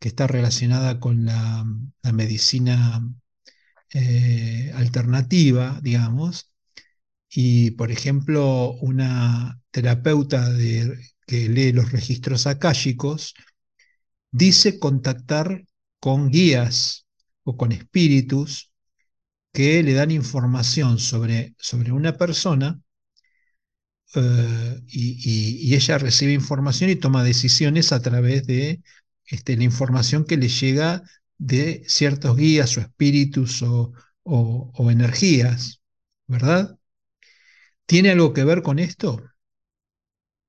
[0.00, 1.64] que está relacionada con la,
[2.02, 3.02] la medicina
[3.94, 6.51] eh, alternativa, digamos,
[7.34, 13.34] y por ejemplo, una terapeuta de, que lee los registros akáshicos
[14.30, 15.64] dice contactar
[16.00, 17.06] con guías
[17.44, 18.70] o con espíritus
[19.52, 22.80] que le dan información sobre, sobre una persona
[24.14, 28.82] eh, y, ella recibe información y toma decisiones a través de
[29.24, 31.02] este, la información que le llega
[31.38, 33.62] de ciertos guías o espíritus
[34.24, 35.80] o energías,
[36.26, 36.78] ¿verdad?
[37.92, 39.22] ¿Tiene algo que ver con esto?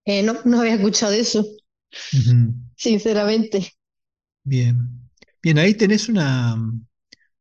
[0.06, 1.44] Eh, no, no había escuchado eso,
[2.76, 3.74] sinceramente.
[4.44, 5.10] Bien.
[5.42, 6.56] Bien, ahí tenés una,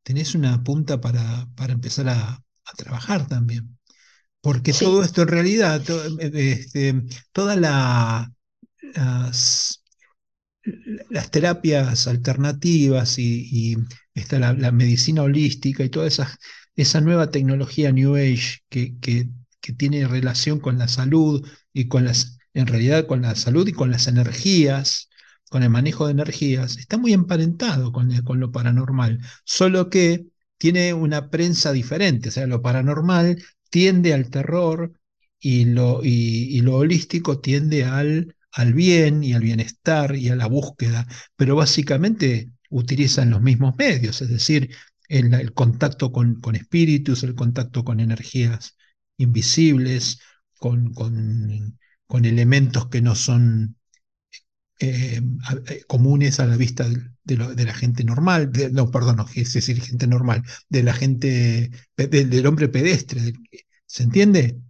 [0.03, 3.79] tenés una punta para, para empezar a, a trabajar también.
[4.43, 8.33] Porque todo esto en realidad, to- este, todas la-
[8.95, 9.85] las,
[11.11, 13.77] las terapias alternativas y, y
[14.15, 16.37] está la, la medicina holística y toda esa,
[16.77, 19.29] esa nueva tecnología New Age que, que,
[19.62, 23.72] que tiene relación con la salud y con las, en realidad con la salud y
[23.72, 25.09] con las energías,
[25.51, 30.27] con el manejo de energías, está muy emparentado con, con lo paranormal, solo que
[30.59, 34.92] tiene una prensa diferente, o sea, lo paranormal tiende al terror
[35.40, 40.46] y lo, y lo holístico tiende al, al bien y al bienestar y a la
[40.46, 44.75] búsqueda, pero básicamente utilizan los mismos medios, es decir,
[45.09, 48.77] el, el contacto con, con espíritus, el contacto con energías
[49.22, 50.20] invisibles,
[50.58, 53.76] con, con, con elementos que no son
[54.80, 55.20] eh,
[55.68, 59.16] eh, comunes a la vista de, de lo- de la gente normal, de- no, perdón,
[59.16, 63.32] no, es decir, gente normal, de la gente, pe- del, del hombre pedestre,
[63.87, 64.61] ¿se entiende?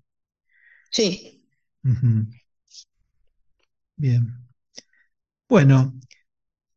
[0.90, 1.42] sí.
[3.96, 4.42] Bien.
[5.48, 5.94] Bueno,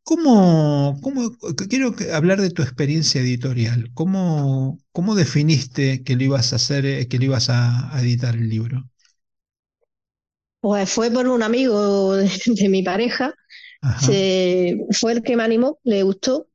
[0.05, 1.31] ¿Cómo, cómo-
[1.69, 3.91] quiero hablar de tu experiencia editorial?
[3.95, 8.35] ¿Cómo, cómo definiste que lo ibas a hacer, eh, que lo ibas a, a editar
[8.35, 8.89] el libro?
[10.61, 13.33] Pues fue por un amigo de, de mi pareja,
[13.95, 16.47] se, fue el que me animó, le gustó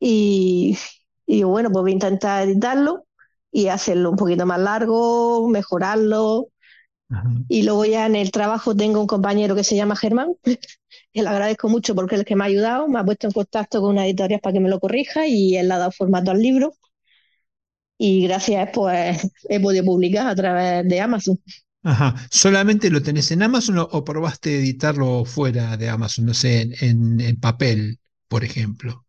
[0.00, 0.78] y,
[1.26, 3.06] y bueno, pues voy a intentar editarlo
[3.52, 6.48] y hacerlo un poquito más largo, mejorarlo.
[7.10, 10.34] ajá, Y luego ya en el trabajo tengo un compañero que se llama Germán,
[11.14, 13.32] que le agradezco mucho porque es el que me ha ayudado, me ha puesto en
[13.34, 16.30] contacto con una editorial para que me lo corrija y él le ha dado formato
[16.32, 16.74] al libro
[17.98, 21.38] y gracias pues he podido publicar a través de Amazon.
[21.82, 22.14] ajá.
[22.30, 26.26] ¿Solamente lo tenés en Amazon o, o probaste editarlo fuera de Amazon?
[26.26, 29.06] No sé, en, en- en papel, por ejemplo.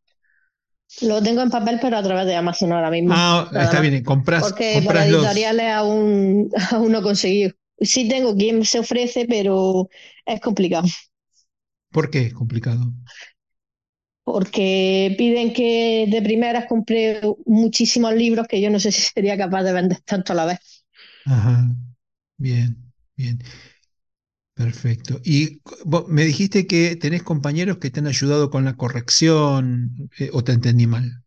[1.01, 4.53] Lo tengo en papel pero a través de Amazon ahora mismo, Ah, está bien, compras,
[4.53, 5.27] Porque por compras los.
[5.27, 7.51] editoriales aún, aún no he conseguido.
[7.79, 9.89] Sí tengo quien se ofrece, pero
[10.25, 10.87] es complicado.
[11.95, 12.83] ¿Por qué es complicado?
[14.23, 19.63] Porque piden que de primeras compre muchísimos libros que yo no sé si sería capaz
[19.63, 20.85] de vender tanto a la vez.
[21.25, 21.69] Ajá,
[22.37, 23.39] bien, bien.
[24.53, 25.19] Perfecto.
[25.23, 30.29] Y vos me dijiste que tenés compañeros que te han ayudado con la corrección, eh,
[30.33, 31.23] o te entendí mal.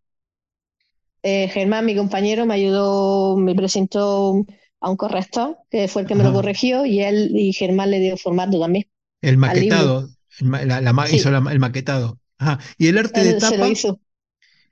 [1.22, 4.44] Eh, Germán, mi compañero, me ayudó, me presentó
[4.80, 7.98] a un corrector, que fue el que me lo corrigió, y él y Germán le
[8.00, 8.84] dio formato también
[9.20, 10.08] El maquetado,
[10.40, 12.18] la- hizo la- el maquetado.
[12.38, 12.58] Ajá.
[12.78, 13.80] ¿Y el arte de él tapa?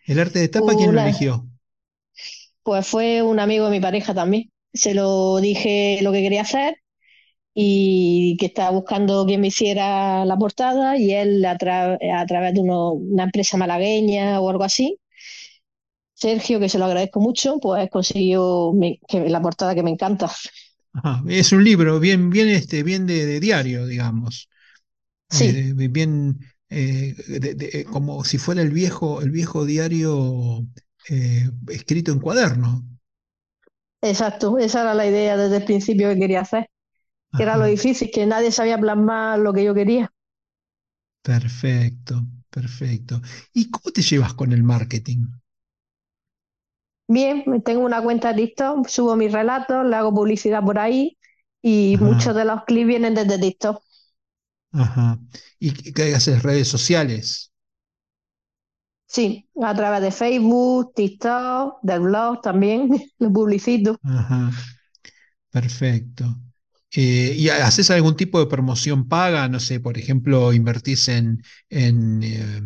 [0.07, 1.47] ¿El arte de tapa quién lo eligió?
[2.63, 4.51] pues fue un amigo de mi pareja también.
[4.73, 6.77] Se lo dije lo que quería hacer
[7.55, 12.55] y que estaba buscando quien me hiciera la portada y él a, tra- a través
[12.55, 14.99] de uno- una empresa malagueña o algo así,
[16.15, 20.29] Sergio, que se lo agradezco mucho, pues consiguió mi- que, la portada que me encanta.
[20.93, 21.23] Ajá.
[21.29, 24.49] Es un libro bien, bien, este, bien de, de diario, digamos.
[25.31, 26.39] Eh, Sí, de- bien,
[26.71, 30.67] eh, de- de- eh, como si fuera el viejo, el viejo diario
[31.11, 32.85] eh, escrito en cuaderno.
[34.03, 36.69] exacto, esa era la idea desde el principio que quería hacer,
[37.37, 40.12] que era lo difícil, que nadie sabía plasmar lo que yo quería.
[41.23, 43.21] Perfecto, perfecto.
[43.53, 45.27] ¿Y cómo te llevas con el marketing?
[47.09, 51.17] Bien, tengo una cuenta de TikTok, subo mis relatos, le hago publicidad por ahí
[51.62, 53.83] y Ajá, muchos de los clips vienen desde TikTok.
[54.77, 55.19] Ajá.
[55.59, 56.43] ¿Y qué haces?
[56.43, 57.53] ¿Redes sociales?
[59.09, 63.97] Sí, a través de Facebook, TikTok, del blog también, lo publicito.
[64.03, 64.51] Ajá,
[65.51, 66.25] perfecto.
[66.95, 69.49] Eh, ¿y haces algún tipo de promoción paga?
[69.49, 72.62] No sé, por ejemplo, invertís en, en eh,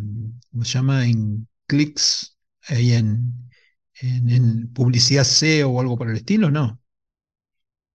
[0.50, 1.06] ¿cómo se llama?
[1.06, 3.50] En clics, ahí en,
[4.00, 6.80] en, en publicidad SEO o algo por el estilo, ¿no?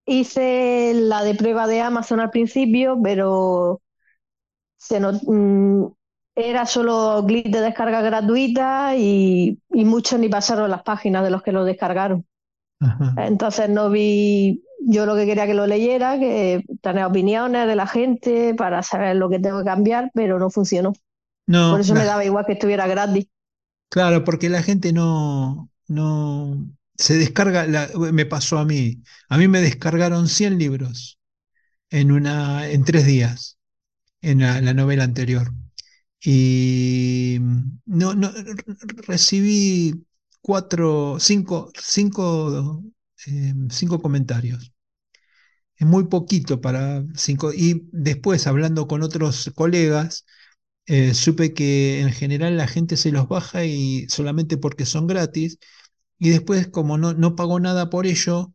[0.07, 3.81] Hice la de prueba de Amazon al principio, pero
[4.87, 5.87] se mm,
[6.35, 11.41] era solo clic de descarga gratuita y, y muchos ni pasaron las páginas de los
[11.43, 12.25] que lo descargaron.
[12.79, 13.17] Ajá.
[13.17, 17.87] Entonces no vi, yo lo que quería que lo leyera, que tener opiniones de la
[17.87, 20.93] gente para saber lo que tengo que cambiar, pero no funcionó.
[21.67, 23.27] Por No, eso me daba igual que estuviera gratis.
[23.89, 26.67] claro, porque la gente no, no
[26.97, 29.03] se descarga, la- me pasó a mí.
[29.29, 31.19] A mí me descargaron 100 libros
[31.89, 33.59] en una, en tres días,
[34.31, 35.53] en la, la novela anterior.
[36.23, 37.39] Y
[37.85, 38.13] no,
[39.07, 40.05] recibí
[40.41, 42.83] cuatro, cinco, cinco,
[43.27, 44.73] eh, cinco comentarios.
[45.77, 47.51] Es muy poquito para cinco.
[47.53, 50.25] Y después, hablando con otros colegas,
[50.87, 55.59] eh, supe que en general la gente se los baja y solamente porque son gratis.
[56.19, 58.53] Y después, como no, no pagó nada por ello,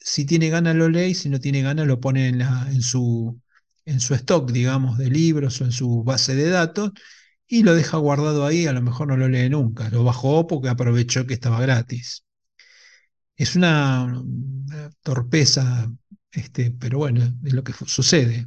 [0.00, 3.40] si tiene ganas lo lee si no tiene ganas lo pone en, la- en su,
[3.88, 6.92] en su stock, digamos, de libros o en su base de datos
[7.48, 10.68] y lo deja guardado ahí, a lo mejor no lo lee nunca, lo bajó porque
[10.70, 12.24] aprovechó que estaba gratis.
[13.36, 15.90] Es una, una torpeza,
[16.32, 18.46] este, pero bueno, es lo que sucede.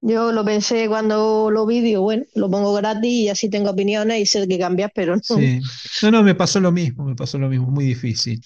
[0.00, 4.20] Yo lo pensé cuando lo vi, digo, bueno, lo pongo gratis y así tengo opiniones
[4.20, 5.22] y sé que cambiar, pero no.
[5.22, 5.60] Sí.
[6.02, 8.42] No, no, me pasó lo mismo, me pasó lo mismo, muy difícil.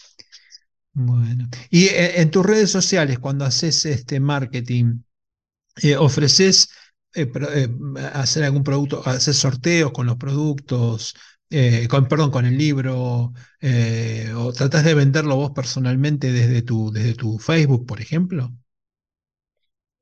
[1.00, 1.48] Bueno.
[1.70, 5.02] Y eh, en tus redes sociales, cuando haces este marketing,
[5.82, 6.70] eh, ofreces
[7.14, 7.68] eh, pro- eh,
[8.14, 11.14] hacer algún producto, hacer sorteos con los productos,
[11.90, 13.32] con, perdón, con el libro,
[14.36, 18.52] o tratás de venderlo vos personalmente desde tu, desde tu Facebook, por ejemplo.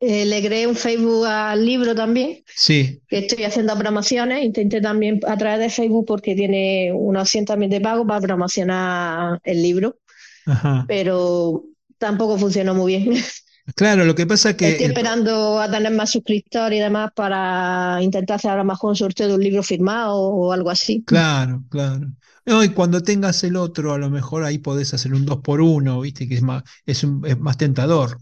[0.01, 4.45] Le creé un Facebook al libro también, Sí, que estoy haciendo promociones.
[4.45, 9.41] Intenté también a través de Facebook porque tiene una opción también de pago para promocionar
[9.45, 9.99] el libro,
[10.47, 10.87] ajá.
[10.87, 11.65] pero
[11.99, 13.15] tampoco funcionó muy bien.
[13.77, 17.11] Claro, lo que pasa es que Estoy el, esperando a tener más suscriptores y demás
[17.15, 21.05] para intentar hacer a lo mejor un sorteo de un libro firmado o algo así.
[21.05, 22.13] claro, claro.
[22.45, 25.61] No, y cuando tengas el otro, a lo mejor ahí podés hacer un dos por
[25.61, 28.19] uno, viste, que es más, es un- es más tentador.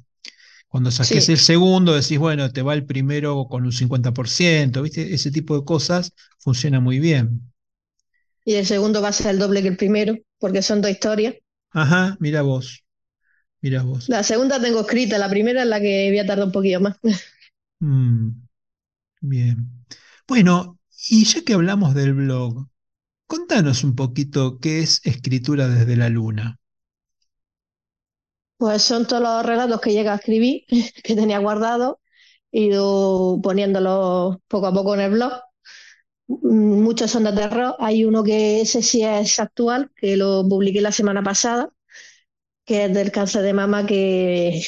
[0.69, 5.31] Cuando saques el segundo, decís, bueno, te va el primero con un 50%, viste, ese
[5.33, 7.53] tipo de cosas funciona muy bien.
[8.45, 11.35] y el segundo va a ser el doble que el primero, porque son dos historias.
[11.75, 12.85] Ajá, mira vos,
[13.63, 14.15] mira vos.
[14.15, 16.97] La segunda tengo escrita, la primera es la que voy a tardar un poquito más.
[17.81, 18.31] Mm,
[19.23, 19.87] bien.
[20.29, 20.79] Bueno,
[21.11, 22.69] y ya que hablamos del blog,
[23.27, 26.59] contanos un poquito qué es escritura desde la luna.
[28.57, 30.65] Pues son todos los relatos que llega a escribir,
[31.05, 31.97] que tenía guardados,
[32.53, 35.33] he ido poniéndolos poco a poco en el blog.
[36.27, 37.77] Mm, Muchos son de terror.
[37.79, 41.71] Hay uno que ese sí es actual, que lo publiqué la semana pasada,
[42.67, 44.63] que es del cáncer de mama, que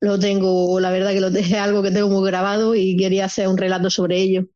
[0.00, 3.48] lo tengo, la verdad que lo es algo que tengo muy grabado y quería hacer
[3.48, 4.46] un relato sobre ello.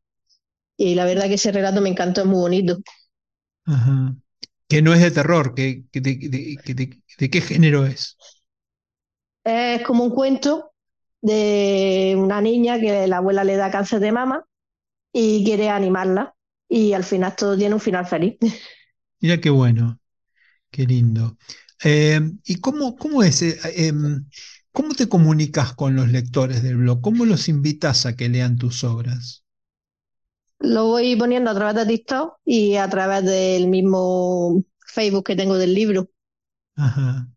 [0.78, 2.78] Y la verdad que ese relato me encantó, es muy bonito.
[3.66, 4.16] Ajá.
[4.68, 8.16] Que no es de terror, que, que de, de- que de- de qué género es.
[9.44, 10.72] Es como un cuento
[11.22, 14.46] de una niña que la abuela le da cáncer de mama
[15.14, 16.34] y quiere animarla.
[16.68, 18.36] Y al final todo tiene un final feliz.
[19.20, 20.00] Mira qué bueno,
[20.70, 21.38] qué lindo.
[21.84, 23.58] Eh, ¿y cómo, cómo es, eh,
[23.88, 24.26] em,
[24.72, 27.00] cómo te comunicas con los lectores del blog?
[27.00, 29.44] ¿Cómo los invitas a que lean tus obras?
[30.58, 35.56] Lo voy poniendo a través de TikTok y a través del mismo Facebook que tengo
[35.58, 36.08] del libro.
[36.76, 37.28] Ajá.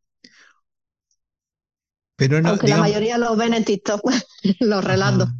[2.16, 4.02] Pero no, Aunque la mayoría los ven en TikTok,
[4.60, 5.34] los ajá,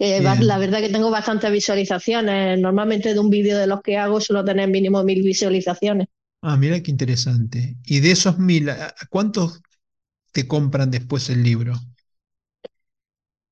[0.00, 2.58] Eh, la verdad que tengo bastantes visualizaciones.
[2.58, 6.08] Normalmente de un vídeo de los que hago suelo tener mínimo mil visualizaciones.
[6.42, 7.78] Ah, mira qué interesante.
[7.84, 9.60] Y de esos mil, ¿a- a ¿cuántos
[10.32, 11.74] te compran después el libro?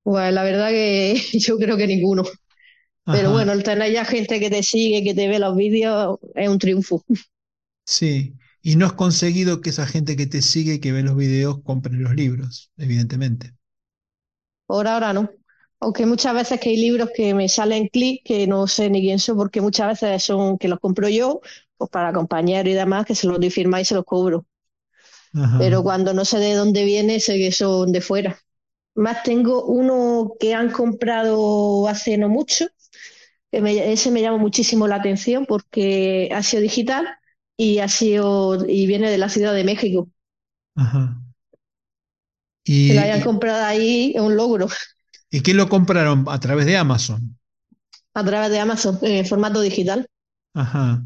[0.02, 2.24] Pues la verdad que yo creo que ninguno.
[3.10, 6.48] Pero bueno, el tener ya gente que te sigue, que te ve los vídeos, es
[6.50, 7.04] un triunfo.
[7.84, 8.36] sí.
[8.62, 11.94] Y no has conseguido que esa gente que te sigue que ve los videos compre
[11.94, 13.54] los libros, evidentemente.
[14.66, 15.30] Por ahora no.
[15.80, 19.18] Aunque muchas veces que hay libros que me salen clic que no sé ni quién
[19.18, 21.40] son, porque muchas veces son que los compro yo,
[21.76, 24.46] pues para compañeros y demás, que se los doy firmar y se los cobro.
[25.34, 28.38] Ajá, Pero cuando no sé de dónde viene, sé que son de fuera.
[28.94, 32.66] Más tengo uno que han comprado hace no mucho,
[33.52, 37.08] que me- ese me llama muchísimo la atención porque ha sido digital
[37.56, 40.10] y ha sido y viene de la Ciudad de México.
[40.76, 41.20] ajá.
[42.86, 44.66] Que lo ¿Y, hayan comprado ahí es un logro
[45.30, 47.38] y qué lo compraron a través de Amazon?
[48.12, 50.06] a través de Amazon en formato digital.
[50.54, 51.04] Ajá.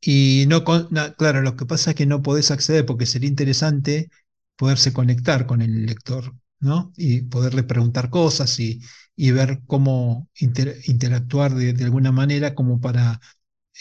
[0.00, 3.28] Y no, con- na- claro, lo que pasa es que no podés acceder porque sería
[3.28, 4.10] interesante
[4.56, 6.92] poderse conectar con el lector, ¿no?
[6.96, 8.80] Y poderle preguntar cosas y,
[9.16, 13.20] y ver cómo inter- interactuar de, de alguna manera como para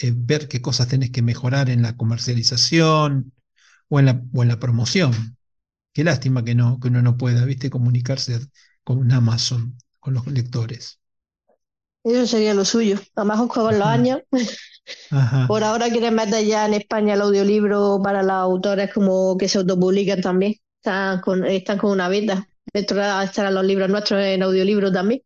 [0.02, 3.34] eh, ver qué cosas tenés que mejorar en la comercialización
[3.90, 5.38] o en la, o en la promoción.
[5.94, 7.70] Qué lástima que no, que uno no pueda, ¿viste?
[7.70, 8.40] Comunicarse
[8.88, 11.00] con Amazon, con los lectores.
[12.04, 12.98] Eso sería lo suyo.
[13.16, 14.22] Además, con los años,
[15.10, 15.48] ajá.
[15.48, 19.58] por ahora quieren meter ya en España el audiolibro para los autores como que se
[19.60, 20.56] autopublican también.
[20.80, 22.48] Están con, están con una beta.
[22.74, 25.22] Dentro de- estarán los libros nuestros en audiolibro también.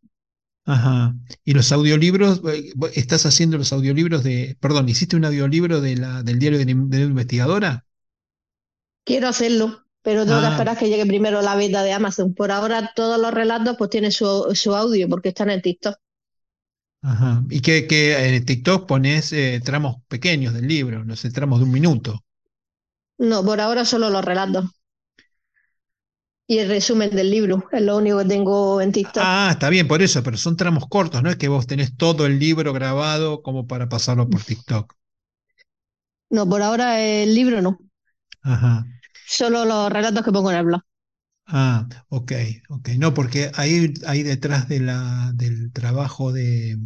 [0.64, 1.14] Ajá.
[1.44, 6.22] Y los audiolibros, eh, estás haciendo los audiolibros de, perdón, ¿hiciste un audiolibro de la,
[6.22, 7.84] del diario de, de la investigadora?
[9.04, 12.34] Quiero hacerlo, pero tengo que Ah, esperar que llegue primero la beta de Amazon.
[12.34, 15.96] Por ahora todos los relatos pues tienen su, su audio porque están en TikTok.
[17.02, 17.44] ajá.
[17.50, 21.64] Y que, que en TikTok pones eh, tramos pequeños del libro, no sé, tramos de
[21.66, 22.24] un minuto.
[23.18, 24.66] No, por ahora solo los relatos
[26.46, 27.64] y el resumen del libro.
[27.72, 29.28] Es lo único que tengo en TikTok.
[29.28, 32.26] Ah, está bien, por eso, pero son tramos cortos, no es que vos tenés todo
[32.26, 34.92] el libro grabado como para pasarlo por TikTok.
[36.30, 37.78] No, por ahora el libro no.
[38.42, 38.84] Ajá.
[39.36, 40.82] Solo los relatos que pongo en el blog.
[41.46, 42.32] Ah, ok,
[42.68, 42.88] ok.
[42.98, 46.78] No, porque ahí, ahí detrás de la, del trabajo de,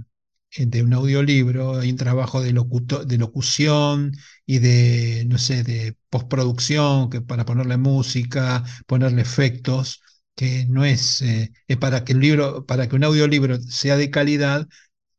[0.57, 4.13] de un audiolibro hay un trabajo de, locuto- de locución
[4.45, 10.03] y de, no sé, de postproducción, que para ponerle música, ponerle efectos,
[10.35, 14.11] que no es, eh, es para que el libro, para que un audiolibro sea de
[14.11, 14.67] calidad,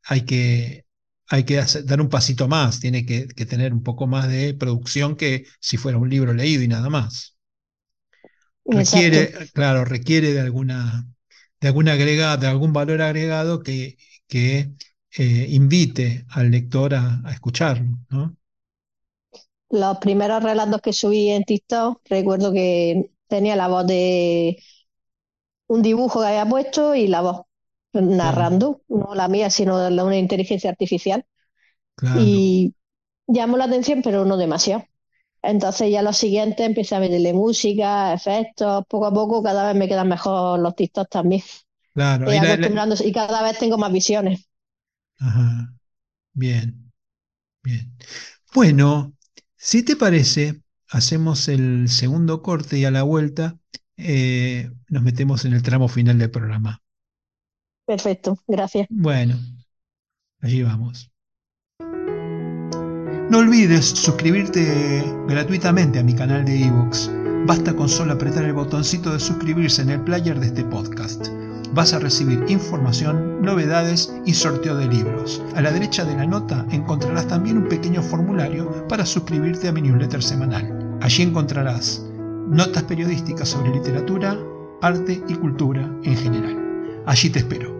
[0.04, 0.86] hay que,
[1.28, 4.54] hay que hacer- dar un pasito más, tiene que, que tener un poco más de
[4.54, 7.36] producción que si fuera un libro leído y nada más
[8.82, 9.20] Exacto.
[9.22, 11.06] requiere, claro, requiere de alguna,
[11.60, 13.96] de algún agregado, de algún valor agregado que,
[14.28, 14.72] que
[15.16, 18.36] eh, invite al lector a, a escucharlo, ¿no?
[19.70, 24.58] Los primeros relatos que subí en TikTok, recuerdo que tenía la voz de,
[25.68, 27.42] un dibujo que había puesto y la voz,
[28.02, 31.24] narrando, no la mía, sino de una inteligencia artificial.
[31.96, 32.20] Claro.
[32.20, 32.74] Y
[33.26, 34.84] llamó la atención, pero no demasiado.
[35.42, 39.88] Entonces ya los siguientes empecé a meterle música, efectos, poco a poco cada vez me
[39.88, 41.42] quedan mejor los TikToks también.
[41.94, 42.32] Claro.
[42.32, 44.48] Y, la- la- y cada vez tengo más visiones.
[45.18, 45.74] Ajá.
[46.34, 46.92] Bien,
[47.62, 47.96] bien.
[48.54, 49.14] Bueno,
[49.56, 53.58] si te parece, hacemos el segundo corte y a la vuelta
[53.96, 56.82] eh, nos metemos en el tramo final del programa.
[57.88, 58.86] Perfecto, gracias.
[58.90, 59.34] Bueno,
[60.42, 61.10] allí vamos.
[63.30, 67.10] No olvides suscribirte gratuitamente a mi canal de ebooks.
[67.46, 71.28] Basta con solo apretar el botoncito de suscribirse en el player de este podcast.
[71.72, 75.42] Vas a recibir información, novedades y sorteo de libros.
[75.56, 79.80] A la derecha de la nota encontrarás también un pequeño formulario para suscribirte a mi
[79.80, 80.98] newsletter semanal.
[81.00, 82.04] Allí encontrarás
[82.48, 84.38] notas periodísticas sobre literatura,
[84.82, 87.02] arte y cultura en general.
[87.06, 87.77] Allí te espero.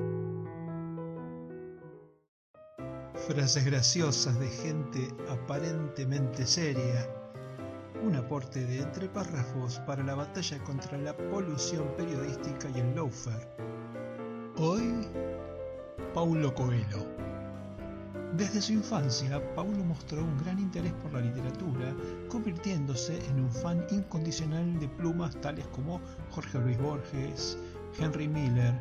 [3.28, 7.06] Frases graciosas de gente aparentemente seria.
[8.02, 13.46] Un aporte de entre párrafos para la batalla contra la polución periodística y el lawfare.
[14.56, 15.06] Hoy,
[16.14, 17.04] Paulo Coelho.
[18.34, 21.94] Desde su infancia, Paulo mostró un gran interés por la literatura,
[22.30, 26.00] convirtiéndose en un fan incondicional de plumas tales como
[26.30, 27.58] Jorge Luis Borges,
[28.00, 28.80] Henry Miller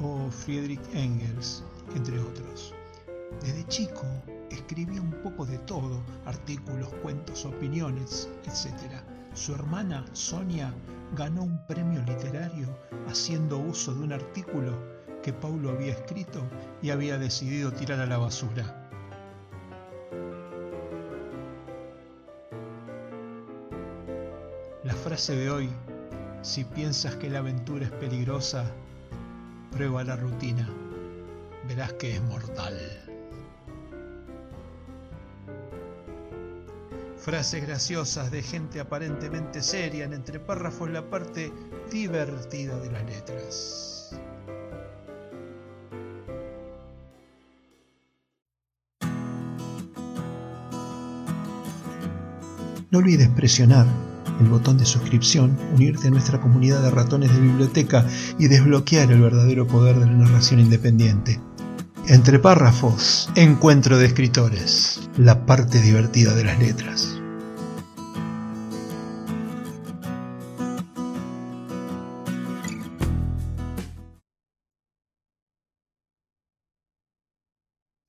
[0.00, 1.64] o Friedrich Engels,
[1.96, 2.72] entre otros.
[3.40, 4.06] Desde chico
[4.50, 9.00] escribía un poco de todo, artículos, cuentos, opiniones, etc.
[9.32, 10.74] Su hermana, Sonia,
[11.16, 12.68] ganó un premio literario
[13.08, 14.78] haciendo uso de un artículo
[15.22, 16.42] que Paulo había escrito
[16.82, 18.88] y había decidido tirar a la basura.
[24.82, 25.70] La frase de hoy,
[26.42, 28.64] si piensas que la aventura es peligrosa,
[29.70, 30.68] prueba la rutina,
[31.68, 33.09] verás que es mortal.
[37.20, 41.52] Frases graciosas de gente aparentemente seria en entre párrafos la parte
[41.92, 44.16] divertida de las letras.
[52.90, 53.86] No olvides presionar
[54.40, 58.06] el botón de suscripción, unirte a nuestra comunidad de ratones de biblioteca
[58.38, 61.38] y desbloquear el verdadero poder de la narración independiente.
[62.10, 67.20] Entre párrafos, encuentro de escritores, la parte divertida de las letras.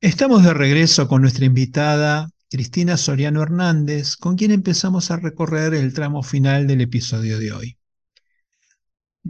[0.02, 5.94] Estamos de regreso con nuestra invitada Cristina Soriano Hernández, con quien empezamos a recorrer el
[5.94, 7.81] tramo final del episodio de hoy.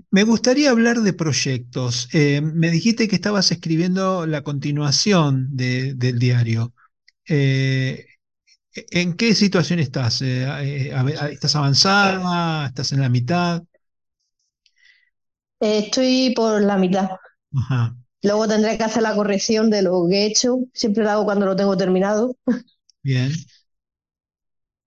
[0.10, 2.08] Me gustaría hablar de proyectos.
[2.14, 6.74] Eh, me dijiste que estabas escribiendo la continuación de- del diario.
[7.28, 8.06] Eh,
[8.74, 10.22] ¿en qué situación estás?
[10.24, 12.68] Eh, a ver, ¿estás avanzada?
[12.68, 13.64] ¿Estás en la mitad?
[15.62, 17.10] Estoy por la mitad.
[17.56, 20.58] Ajá, Luego tendré que hacer la corrección de lo que he hecho.
[20.74, 22.36] Siempre lo hago cuando lo tengo terminado.
[23.04, 23.32] bien.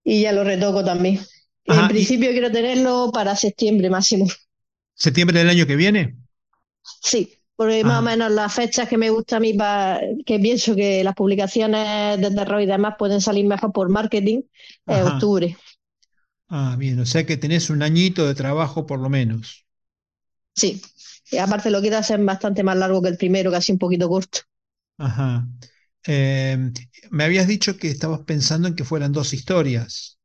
[0.05, 1.21] Y ya lo retoco también.
[1.67, 4.27] En y- principio quiero tenerlo para septiembre máximo.
[4.95, 6.17] ¿Septiembre del año que viene?
[6.83, 8.03] Sí, porque más o Ajá.
[8.03, 12.31] menos las fechas que me gusta a mí, pa- que pienso que las publicaciones de
[12.31, 14.43] terror y demás pueden salir mejor por marketing,
[14.87, 15.57] es octubre.
[16.49, 19.67] Ah, bien, o sea que tenés un añito de trabajo por lo menos.
[20.57, 20.83] Sí.
[21.31, 24.41] Y aparte lo quiero hacer bastante más largo que el primero, casi un poquito corto.
[24.99, 25.47] Ajá.
[26.07, 26.59] Eh,
[27.11, 30.19] me habías dicho que estabas pensando en que fueran dos historias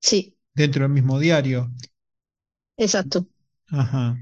[0.00, 1.70] Sí, dentro del mismo diario.
[2.76, 3.26] exacto.
[3.72, 4.16] Ajá.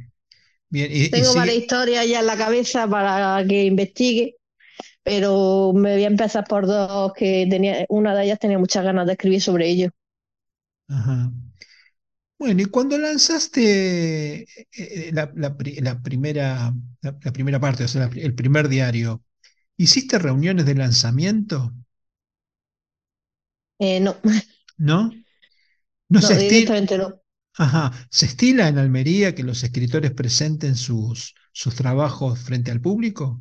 [0.71, 1.59] Bien, y, y Tengo varias sigue.
[1.59, 4.37] historias ya en la cabeza para que investigue,
[5.05, 9.07] pero me voy a empezar por dos que tenía, una de ellas tenía muchas ganas
[9.07, 9.91] de escribir sobre ello.
[10.89, 11.33] Ajá.
[12.39, 16.73] Bueno, y cuando lanzaste eh, eh, la, la pri- la primera,
[17.03, 19.23] la, la primera parte, o sea, el primer diario,
[19.77, 21.75] ¿hiciste reuniones de lanzamiento?
[23.79, 24.17] Eh, no,
[24.79, 25.23] ¿No?
[26.09, 27.21] ¿No no, se directamente no.
[27.61, 27.93] Ajá.
[28.11, 33.41] ¿Se estila en Almería que los escritores presenten sus, sus trabajos frente al público?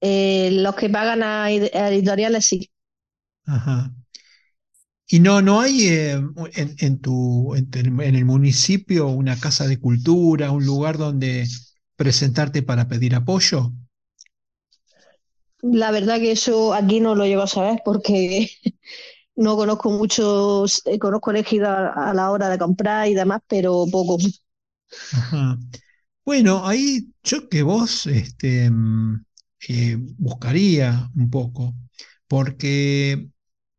[0.00, 2.70] Eh, los que pagan a, ed- a editoriales sí.
[3.46, 3.90] Ajá.
[5.10, 6.12] Y no, no hay eh,
[6.54, 7.68] en, en tu, en,
[8.00, 11.46] en el municipio una casa de cultura, un lugar donde
[11.96, 13.72] presentarte para pedir apoyo.
[15.62, 18.48] La verdad que eso aquí no lo llego a saber porque
[19.38, 23.86] no conozco muchos, eh, conozco elegido a, a la hora de comprar y demás, pero
[23.90, 24.18] poco.
[25.10, 25.58] Ajá.
[26.24, 29.24] Bueno, ahí yo que vos este, mm,
[29.68, 31.74] eh, buscaría un poco,
[32.28, 33.30] porque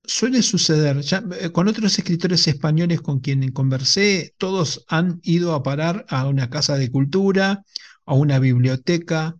[0.05, 5.63] suele suceder, ya, eh, con otros escritores españoles con quienes conversé, todos han ido a
[5.63, 7.63] parar a una casa de cultura,
[8.05, 9.37] a una biblioteca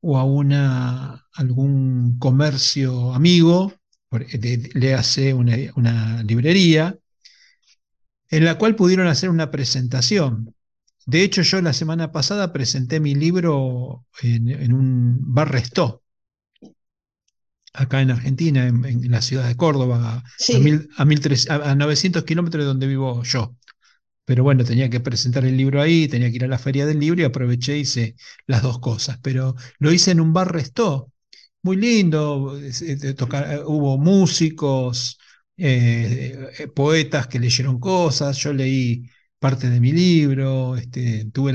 [0.00, 3.72] o a una, algún comercio amigo,
[4.20, 6.96] de- léase una, una librería,
[8.30, 10.54] en la cual pudieron hacer una presentación.
[11.06, 16.02] De hecho, yo la semana pasada presenté mi libro en, en un bar restó,
[17.72, 21.74] acá en Argentina, en, en la ciudad de Córdoba, a, mil, a, 1300 a- a
[21.74, 23.56] 900 kilómetros de donde vivo yo.
[24.26, 27.00] Pero bueno, tenía que presentar el libro ahí, tenía que ir a la feria del
[27.00, 29.20] libro y aproveché y hice las dos cosas.
[29.22, 31.11] Pero lo hice en un bar restó,
[31.62, 32.54] muy lindo,
[33.16, 35.18] tocar- eh, hubo músicos,
[35.56, 39.04] eh, eh, poetas que leyeron cosas, yo leí
[39.38, 41.52] parte de mi libro, este, tuve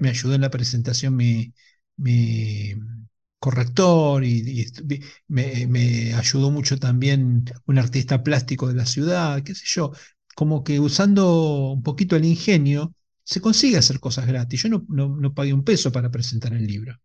[0.00, 1.52] me, ayudó en la presentación mi,
[1.96, 2.74] mi
[3.38, 4.66] corrector y,
[5.28, 9.92] me, me ayudó mucho también un artista plástico de la ciudad, qué sé yo,
[10.34, 14.62] como que usando un poquito el ingenio se consigue hacer cosas gratis.
[14.62, 16.98] Yo no, no, no pagué un peso para presentar el libro.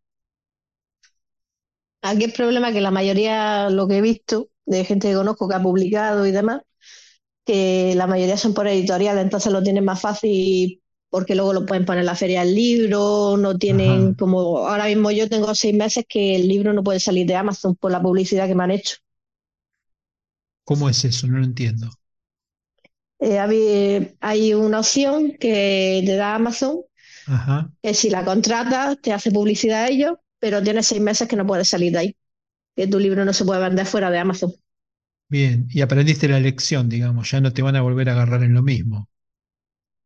[2.02, 5.48] Aquí el problema es que la mayoría, lo que he visto de gente que conozco
[5.48, 6.62] que ha publicado y demás,
[7.46, 11.86] que la mayoría son por editorial, entonces lo tienen más fácil porque luego lo pueden
[11.86, 14.16] poner en la feria del libro, no tienen Ajá.
[14.16, 17.76] como ahora mismo yo tengo seis meses que el libro no puede salir de Amazon
[17.76, 18.98] por la publicidad que me han hecho.
[20.64, 21.26] ¿Cómo es eso?
[21.28, 21.90] No lo entiendo.
[23.20, 26.82] Eh, habi- hay una opción que te da Amazon,
[27.26, 27.70] Ajá.
[27.82, 31.46] que si la contratas te hace publicidad a ellos, pero tienes seis meses que no
[31.48, 32.18] puedes salir de ahí,
[32.76, 34.54] que tu libro no se puede vender fuera de Amazon.
[35.30, 35.68] Bien.
[35.70, 37.32] Y aprendiste la lección, digamos.
[37.32, 39.08] Ya no te van a volver a agarrar en lo mismo.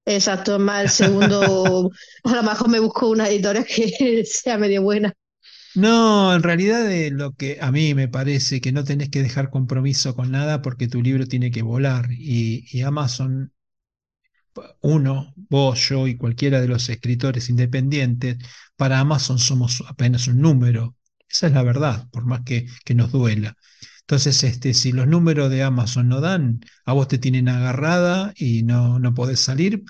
[0.05, 1.91] Exacto, es más el segundo,
[2.23, 5.13] a lo mejor me busco una editorial que sea medio buena.
[5.73, 9.49] No, en realidad eh, lo que a mí me parece que no tenés que dejar
[9.49, 13.53] compromiso con nada porque tu libro tiene que volar y, y Amazon,
[14.81, 18.37] uno, vos, yo y cualquiera de los escritores independientes,
[18.75, 20.95] para Amazon somos apenas un número.
[21.29, 23.55] Esa es la verdad, por más que, que nos duela.
[24.01, 28.63] Entonces, este, si los números de Amazon no dan, a vos te tienen agarrada y
[28.63, 29.83] no, no podés salir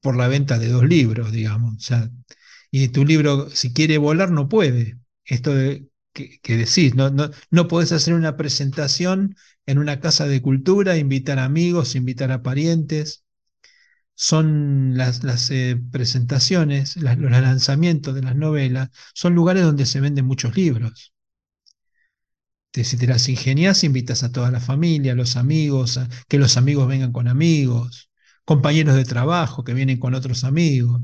[0.00, 1.76] por la venta de dos libros, digamos.
[1.76, 2.10] O sea,
[2.70, 4.98] y tu libro, si quiere volar, no puede.
[5.24, 9.36] Esto de, que, decís, no, no, no podés hacer una presentación
[9.66, 13.23] en una casa de cultura, invitar amigos, invitar a parientes.
[14.16, 20.56] Son las, eh, presentaciones, los lanzamientos de las novelas, son lugares donde se venden muchos
[20.56, 21.12] libros.
[22.72, 26.38] Te- si te las ingenias, invitas a toda la familia, a los amigos, a- que
[26.38, 28.10] los amigos vengan con amigos,
[28.44, 31.00] compañeros de trabajo que vienen con otros amigos.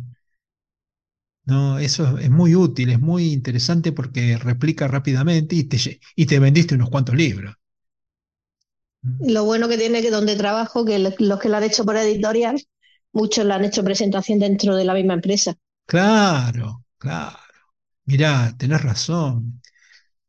[1.44, 6.38] No, eso es muy útil, es muy interesante porque replica rápidamente y te, y te
[6.38, 7.54] vendiste unos cuantos libros.
[9.20, 11.96] Lo bueno que tiene que donde trabajo, que lo- los que lo han hecho por
[11.96, 12.60] editorial,
[13.12, 15.56] muchos le han hecho presentación dentro de la misma empresa.
[15.86, 17.38] Claro, claro.
[18.06, 19.62] Mirá, tenés razón.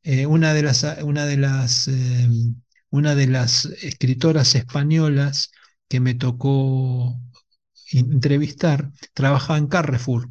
[0.03, 2.29] Eh, una de las, una de las, eh,
[2.91, 5.51] una de las escritoras españolas
[5.89, 7.19] que me tocó
[7.91, 10.29] entrevistar trabajaba en Carrefour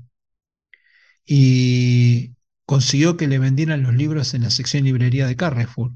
[1.27, 2.35] y
[2.67, 5.93] consiguió que le vendieran los libros en la sección librería de Carrefour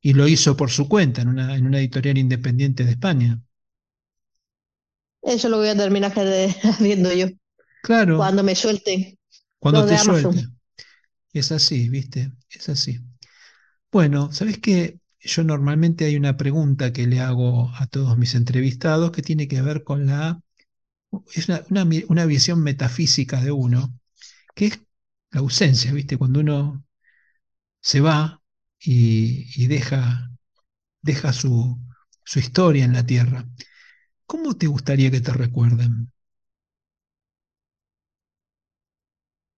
[0.00, 3.40] y lo hizo por su cuenta en una, en una editorial independiente de España.
[5.22, 6.12] Eso lo voy a terminar
[6.62, 7.26] haciendo yo,
[7.80, 9.18] Claro, cuando me suelten
[9.58, 10.34] cuando te de Amazon.
[10.34, 10.46] suelte.
[11.32, 12.32] Es así, ¿viste?
[12.50, 13.00] Es así.
[13.92, 15.00] Bueno, ¿sabés qué?
[15.20, 19.62] Yo normalmente hay una pregunta que le hago a todos mis entrevistados que tiene que
[19.62, 20.40] ver con la,
[21.34, 21.62] es una,
[22.08, 23.94] una visión metafísica de uno,
[24.54, 24.80] que es
[25.32, 26.18] la ausencia, ¿viste?
[26.18, 26.84] Cuando uno
[27.80, 28.42] se va
[28.80, 30.30] y, y deja,
[31.02, 31.78] deja su,
[32.24, 33.48] su historia en la tierra.
[34.32, 36.10] ¿Cómo te gustaría que te recuerden?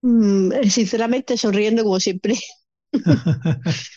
[0.02, 2.34] Mm, sinceramente, sonriendo como siempre.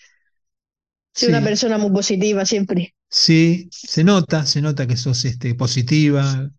[1.13, 2.95] Soy una Sí, persona muy positiva siempre.
[3.09, 6.51] sí, se nota, se nota que sos este, positiva,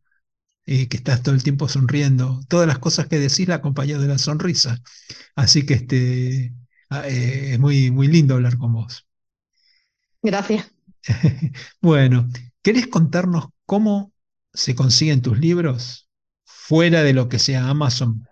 [0.66, 2.40] eh, que estás todo el tiempo sonriendo.
[2.48, 4.80] Todas las cosas que decís la acompañás de la sonrisa.
[5.36, 6.54] Así que este,
[6.90, 9.06] ah, eh, es muy, muy lindo hablar con vos.
[10.22, 10.70] Gracias.
[11.80, 12.28] Bueno,
[12.62, 14.14] ¿querés contarnos cómo
[14.54, 16.08] se consiguen tus libros
[16.44, 18.28] fuera de lo que sea Amazon?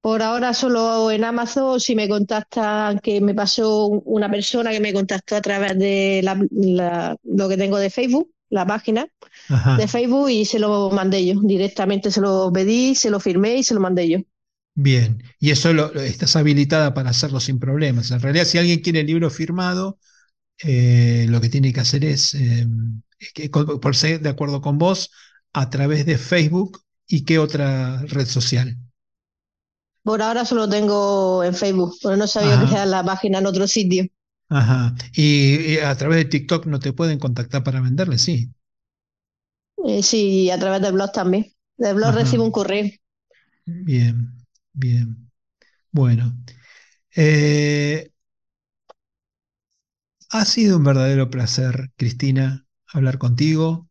[0.00, 4.92] Por ahora solo en Amazon, si me contactan, que me pasó una persona que me
[4.92, 9.08] contactó a través de la- la- lo que tengo de Facebook, la página
[9.74, 11.40] de Facebook y se lo mandé yo.
[11.42, 14.18] Directamente se lo pedí, se lo firmé y se lo mandé yo.
[14.78, 18.10] Bien, y eso lo, estás habilitada para hacerlo sin problemas.
[18.10, 19.98] En realidad, si alguien quiere el libro firmado,
[20.64, 22.66] eh, lo que tiene que hacer es, eh,
[23.34, 25.10] que, por ser de acuerdo con vos,
[25.52, 28.76] a través de Facebook y qué otra red social.
[30.02, 33.66] Por ahora solo tengo en Facebook, porque no sabía que era la página en otro
[33.66, 34.06] sitio.
[34.48, 34.94] Ajá.
[35.14, 38.50] Y, a través de TikTok no te pueden contactar para venderle, sí.
[39.84, 41.52] Eh, sí, a través del blog también.
[41.76, 42.90] Del blog recibo un correo.
[43.64, 44.32] Bien,
[44.72, 45.30] bien.
[45.90, 46.36] Bueno.
[47.14, 48.10] Eh,
[50.30, 52.65] ha sido un verdadero placer, Cristina,
[52.98, 53.88] hablar contigo.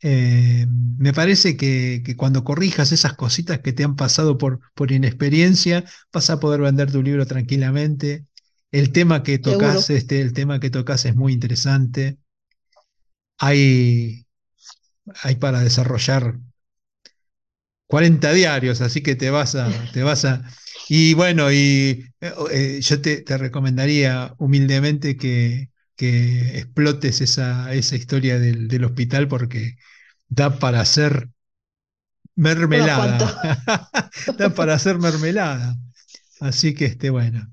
[0.00, 5.84] Eh, me parece que, cuando corrijas esas cositas que te han pasado por, por inexperiencia,
[6.12, 8.26] vas a poder vender tu libro tranquilamente.
[8.70, 12.18] El tema que tocas, este, el tema que tocas es muy interesante.
[13.38, 14.26] Hay,
[15.22, 16.38] hay para desarrollar
[17.88, 20.44] 40 diarios, así que te vas a, te vas a.
[20.88, 28.68] Y bueno, y eh, yo te, recomendaría humildemente que, que explotes esa, esa historia del,
[28.68, 29.76] del, hospital porque
[30.28, 31.28] da para hacer
[32.36, 33.18] mermelada.
[34.38, 35.76] da para hacer mermelada.
[36.38, 37.52] Así que este, bueno.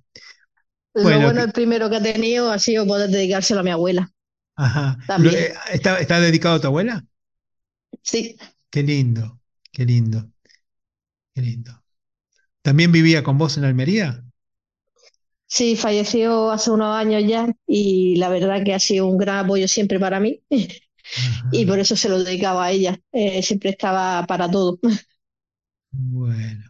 [0.93, 4.11] Lo bueno, el primero que ha tenido ha sido poder dedicárselo a mi abuela.
[4.55, 4.95] Ajá.
[5.23, 7.03] Eh, ¿Está, ¿Está dedicado a tu abuela?
[8.03, 8.37] Sí.
[8.69, 9.41] Qué lindo,
[9.71, 10.31] qué lindo,
[11.33, 11.83] qué lindo.
[12.61, 14.23] ¿También vivía con vos en Almería?
[15.47, 19.67] Sí, falleció hace unos años ya y la verdad que ha sido un gran apoyo
[19.67, 20.41] siempre para mí
[21.51, 22.99] y por eso se lo dedicaba a ella.
[23.11, 24.79] Eh, siempre estaba para todo.
[25.91, 26.63] Bueno.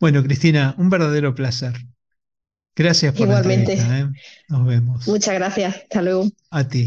[0.00, 1.74] Bueno, Cristina, un verdadero placer.
[2.76, 3.76] Gracias por Igualmente.
[3.76, 4.12] la ¿eh?
[4.48, 5.06] Nos vemos.
[5.06, 5.74] Muchas gracias.
[5.76, 6.26] Hasta luego.
[6.50, 6.82] A ti.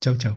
[0.00, 0.36] Chau, chau.